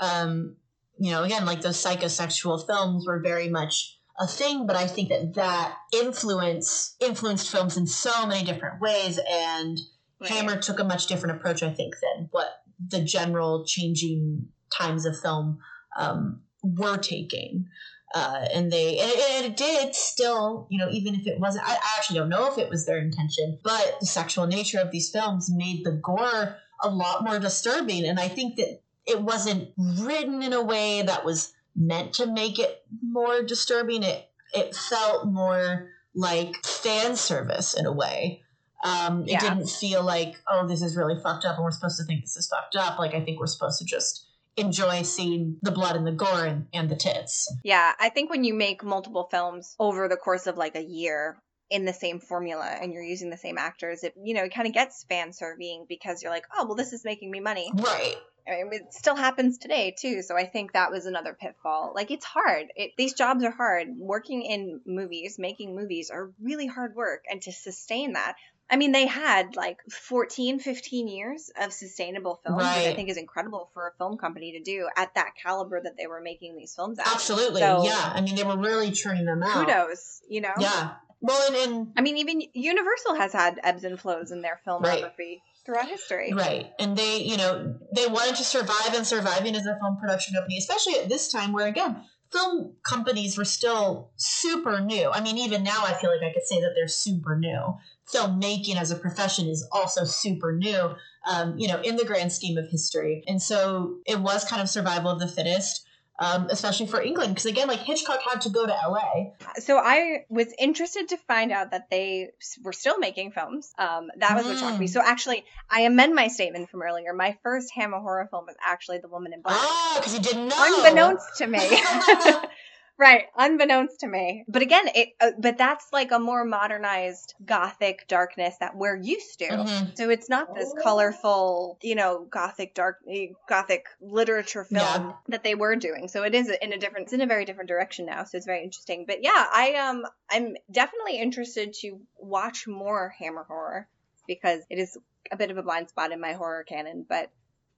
[0.00, 0.56] um,
[0.98, 5.08] you know, again, like those psychosexual films were very much a thing, but I think
[5.08, 9.78] that that influence influenced films in so many different ways, and
[10.22, 10.30] Right.
[10.30, 12.46] Hammer took a much different approach, I think, than what
[12.88, 15.58] the general changing times of film
[15.98, 17.66] um, were taking.
[18.14, 21.66] Uh, and they and it, and it did still, you know, even if it wasn't,
[21.66, 24.90] I, I actually don't know if it was their intention, but the sexual nature of
[24.90, 28.04] these films made the gore a lot more disturbing.
[28.04, 32.58] And I think that it wasn't written in a way that was meant to make
[32.58, 34.02] it more disturbing.
[34.02, 38.42] It it felt more like fan service in a way.
[38.84, 39.40] Um, it Yeah.
[39.40, 42.36] didn't feel like, oh, this is really fucked up, and we're supposed to think this
[42.36, 42.98] is fucked up.
[42.98, 44.26] Like I think we're supposed to just
[44.56, 47.50] enjoy seeing the blood and the gore and, and the tits.
[47.64, 51.38] Yeah, I think when you make multiple films over the course of like a year
[51.72, 54.68] in the same formula and you're using the same actors, it you know, it kind
[54.68, 57.72] of gets fan serving because you're like, oh, well, this is making me money.
[57.74, 58.16] Right.
[58.46, 60.22] I mean, it still happens today too.
[60.22, 61.92] So I think that was another pitfall.
[61.94, 62.66] Like it's hard.
[62.76, 63.88] It, these jobs are hard.
[63.96, 68.34] Working in movies, making movies are really hard work, and to sustain that.
[68.70, 73.18] I mean, they had like 14, 15 years of sustainable films, which I think is
[73.18, 76.74] incredible for a film company to do at that caliber that they were making these
[76.74, 77.06] films at.
[77.06, 77.60] Absolutely.
[77.60, 78.12] So- yeah.
[78.14, 79.66] I mean, they were really churning them out.
[79.66, 80.54] Kudos, you know?
[80.58, 80.92] Yeah.
[81.22, 85.40] Well, and, and I mean, even Universal has had ebbs and flows in their filmography
[85.64, 86.32] throughout history.
[86.32, 86.72] Right.
[86.78, 90.58] And they, you know, they wanted to survive and surviving as a film production company,
[90.58, 92.02] especially at this time where, again,
[92.32, 95.10] film companies were still super new.
[95.10, 97.74] I mean, even now, I feel like I could say that they're super new.
[98.12, 100.96] Filmmaking as a profession is also super new,
[101.30, 103.22] um, you know, in the grand scheme of history.
[103.28, 105.86] And so it was kind of survival of the fittest.
[106.22, 109.32] Um, especially for England, because again, like Hitchcock had to go to LA.
[109.56, 112.28] So I was interested to find out that they
[112.62, 113.72] were still making films.
[113.76, 114.86] Um, that was what shocked me.
[114.86, 114.90] Mm.
[114.90, 117.12] So actually, I amend my statement from earlier.
[117.12, 119.56] My first Hammer horror film was actually The Woman in Black.
[119.58, 120.56] Ah, because you didn't know.
[120.58, 121.58] Unbeknownst to me.
[122.98, 124.44] right, unbeknownst to me.
[124.48, 129.38] But again, it uh, but that's like a more modernized gothic darkness that we're used
[129.40, 129.44] to.
[129.44, 129.96] Mhm.
[129.96, 135.12] So it's not this colorful, you know, gothic dark eh, gothic literature film Yeah.
[135.28, 136.08] that they were doing.
[136.08, 138.24] So it is in a different it's in a very different direction now.
[138.24, 139.04] So it's very interesting.
[139.06, 143.88] But yeah, I um I'm definitely interested to watch more Hammer horror
[144.26, 144.96] because it is
[145.30, 147.30] a bit of a blind spot in my horror canon, but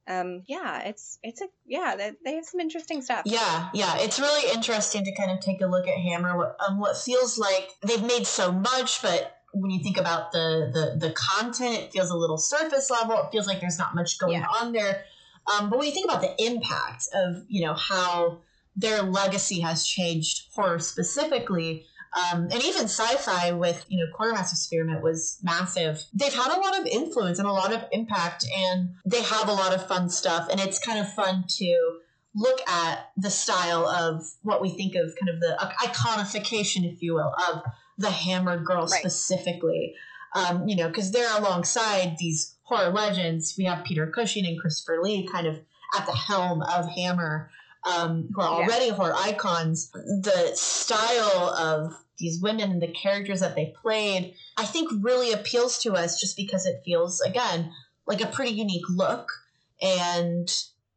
[0.08, 3.22] um yeah, it's it's a yeah, they, they have some interesting stuff.
[3.24, 6.36] Yeah, yeah, it's really interesting to kind of take a look at Hammer.
[6.36, 10.70] What um, what feels like they've made so much, but when you think about the
[10.72, 13.16] the the content, it feels a little surface level.
[13.18, 14.46] It feels like there's not much going Yeah.
[14.60, 15.04] on there.
[15.46, 18.40] Um, but when you think about the impact of you know how
[18.76, 21.86] their legacy has changed horror specifically.
[22.14, 26.00] Um, and even sci-fi with you know Quatermass Experiment was massive.
[26.12, 29.52] They've had a lot of influence and a lot of impact, and they have a
[29.52, 30.48] lot of fun stuff.
[30.50, 31.98] And it's kind of fun to
[32.36, 37.14] look at the style of what we think of kind of the iconification, if you
[37.14, 37.62] will, of
[37.98, 38.90] the Hammer Girl Right.
[38.90, 39.94] specifically.
[40.34, 43.54] Um, you know, because they're alongside these horror legends.
[43.56, 45.60] We have Peter Cushing and Christopher Lee kind of
[45.96, 47.50] at the helm of Hammer,
[47.84, 48.66] um, who are Yeah.
[48.66, 49.90] already horror icons.
[49.92, 55.78] The style of these women and the characters that they played, I think really appeals
[55.80, 57.72] to us just because it feels, again,
[58.06, 59.30] like a pretty unique look.
[59.82, 60.48] And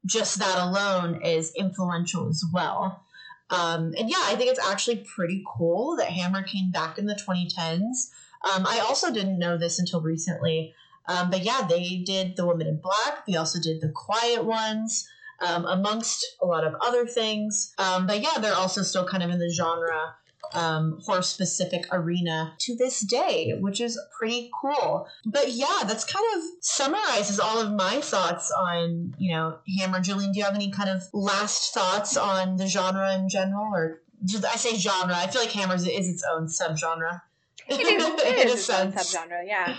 [0.05, 3.03] just that alone is influential as well.
[3.49, 7.15] Um, and yeah, I think it's actually pretty cool that Hammer came back in the
[7.15, 8.09] 2010s.
[8.43, 10.73] Um, I also didn't know this until recently.
[11.07, 13.25] Um, but yeah, they did The Woman in Black.
[13.25, 15.07] They also did The Quiet Ones,
[15.39, 17.73] um, amongst a lot of other things.
[17.77, 20.15] Um, but yeah, they're also still kind of in the genre
[20.53, 25.07] um, horror specific arena to this day, which is pretty cool.
[25.25, 29.99] But yeah, that's kind of summarizes all of my thoughts on, you know, Hammer.
[29.99, 33.69] Julian, do you have any kind of last thoughts on the genre in general?
[33.73, 37.21] Or just, I say genre, I feel like Hammer is its own subgenre.
[37.67, 39.75] it is, it is its own subgenre, yeah.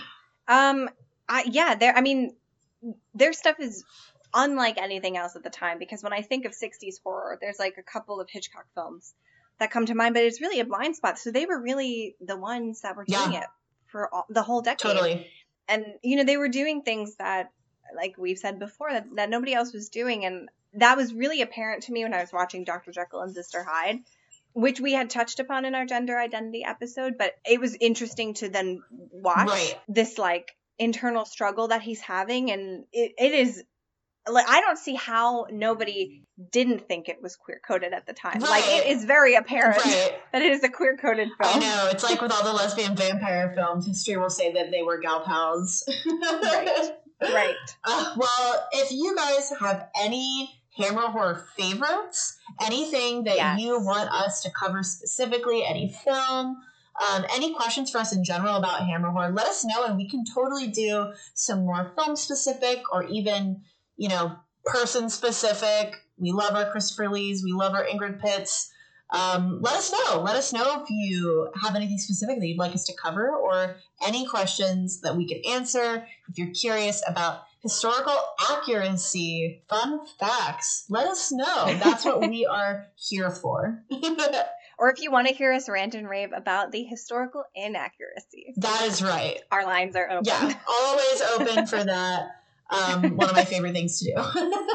[0.47, 0.89] Um,
[1.27, 1.95] I, yeah, there.
[1.95, 2.35] I mean,
[3.13, 3.83] their stuff is
[4.33, 7.75] unlike anything else at the time because when I think of '60s horror, there's like
[7.77, 9.13] a couple of Hitchcock films
[9.59, 11.19] that come to mind, but it's really a blind spot.
[11.19, 13.41] So they were really the ones that were doing Yeah.
[13.41, 13.47] it
[13.87, 14.79] for all, the whole decade.
[14.91, 15.27] Totally.
[15.67, 17.51] And, you know, they were doing things that,
[17.95, 20.25] like we've said before, that, that nobody else was doing.
[20.25, 22.91] And that was really apparent to me when I was watching Dr.
[22.91, 23.99] Jekyll and Sister Hyde,
[24.53, 27.17] which we had touched upon in our gender identity episode.
[27.17, 28.81] But it was interesting to then
[29.11, 29.79] watch Right.
[29.87, 32.51] this, like, internal struggle that he's having.
[32.51, 33.63] And it, it is.
[34.31, 36.21] Like I don't see how nobody
[36.51, 38.39] didn't think it was queer coded at the time.
[38.39, 40.19] Like it is very apparent Right.
[40.31, 41.55] that it is a queer coded film.
[41.55, 41.89] I know.
[41.91, 45.21] It's like with all the lesbian vampire films, history will say that they were gal
[45.21, 45.83] pals.
[46.05, 46.91] Right.
[47.21, 47.55] Right.
[47.83, 53.59] Uh, well, if you guys have any Hammer horror favorites, anything that Yes.
[53.59, 56.57] you want us to cover specifically, any film,
[57.11, 60.07] um, any questions for us in general about Hammer horror, let us know and we
[60.09, 63.61] can totally do some more film specific or even,
[63.99, 64.35] you know,
[64.65, 65.93] person specific.
[66.17, 68.71] We love our Christopher Lees, we love our Ingrid Pitts.
[69.11, 70.21] Um, let us know.
[70.21, 73.77] Let us know if you have anything specific that you'd like us to cover or
[74.05, 76.05] any questions that we could answer.
[76.29, 78.15] If you're curious about historical
[78.51, 81.65] accuracy, fun facts, let us know.
[81.83, 83.83] That's what we are here for.
[84.79, 88.83] Or if you want to hear us rant and rave about the historical inaccuracies, that
[88.83, 89.41] is right.
[89.51, 90.23] our lines are open.
[90.25, 92.29] Yeah, always open for that.
[92.69, 94.55] Um, one of my favorite things to do.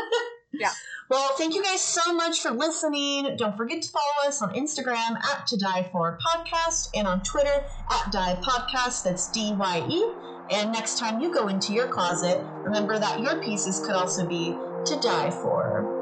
[0.57, 0.71] Yeah.
[1.11, 3.37] Well, thank you guys so much for listening.
[3.37, 7.65] Don't forget to follow us on Instagram at To Die For Podcast and on Twitter
[7.91, 9.03] at Die Podcast.
[9.03, 10.15] That's D Y E.
[10.51, 14.53] And next time you go into your closet, remember that your pieces could also be
[14.87, 15.94] to die for.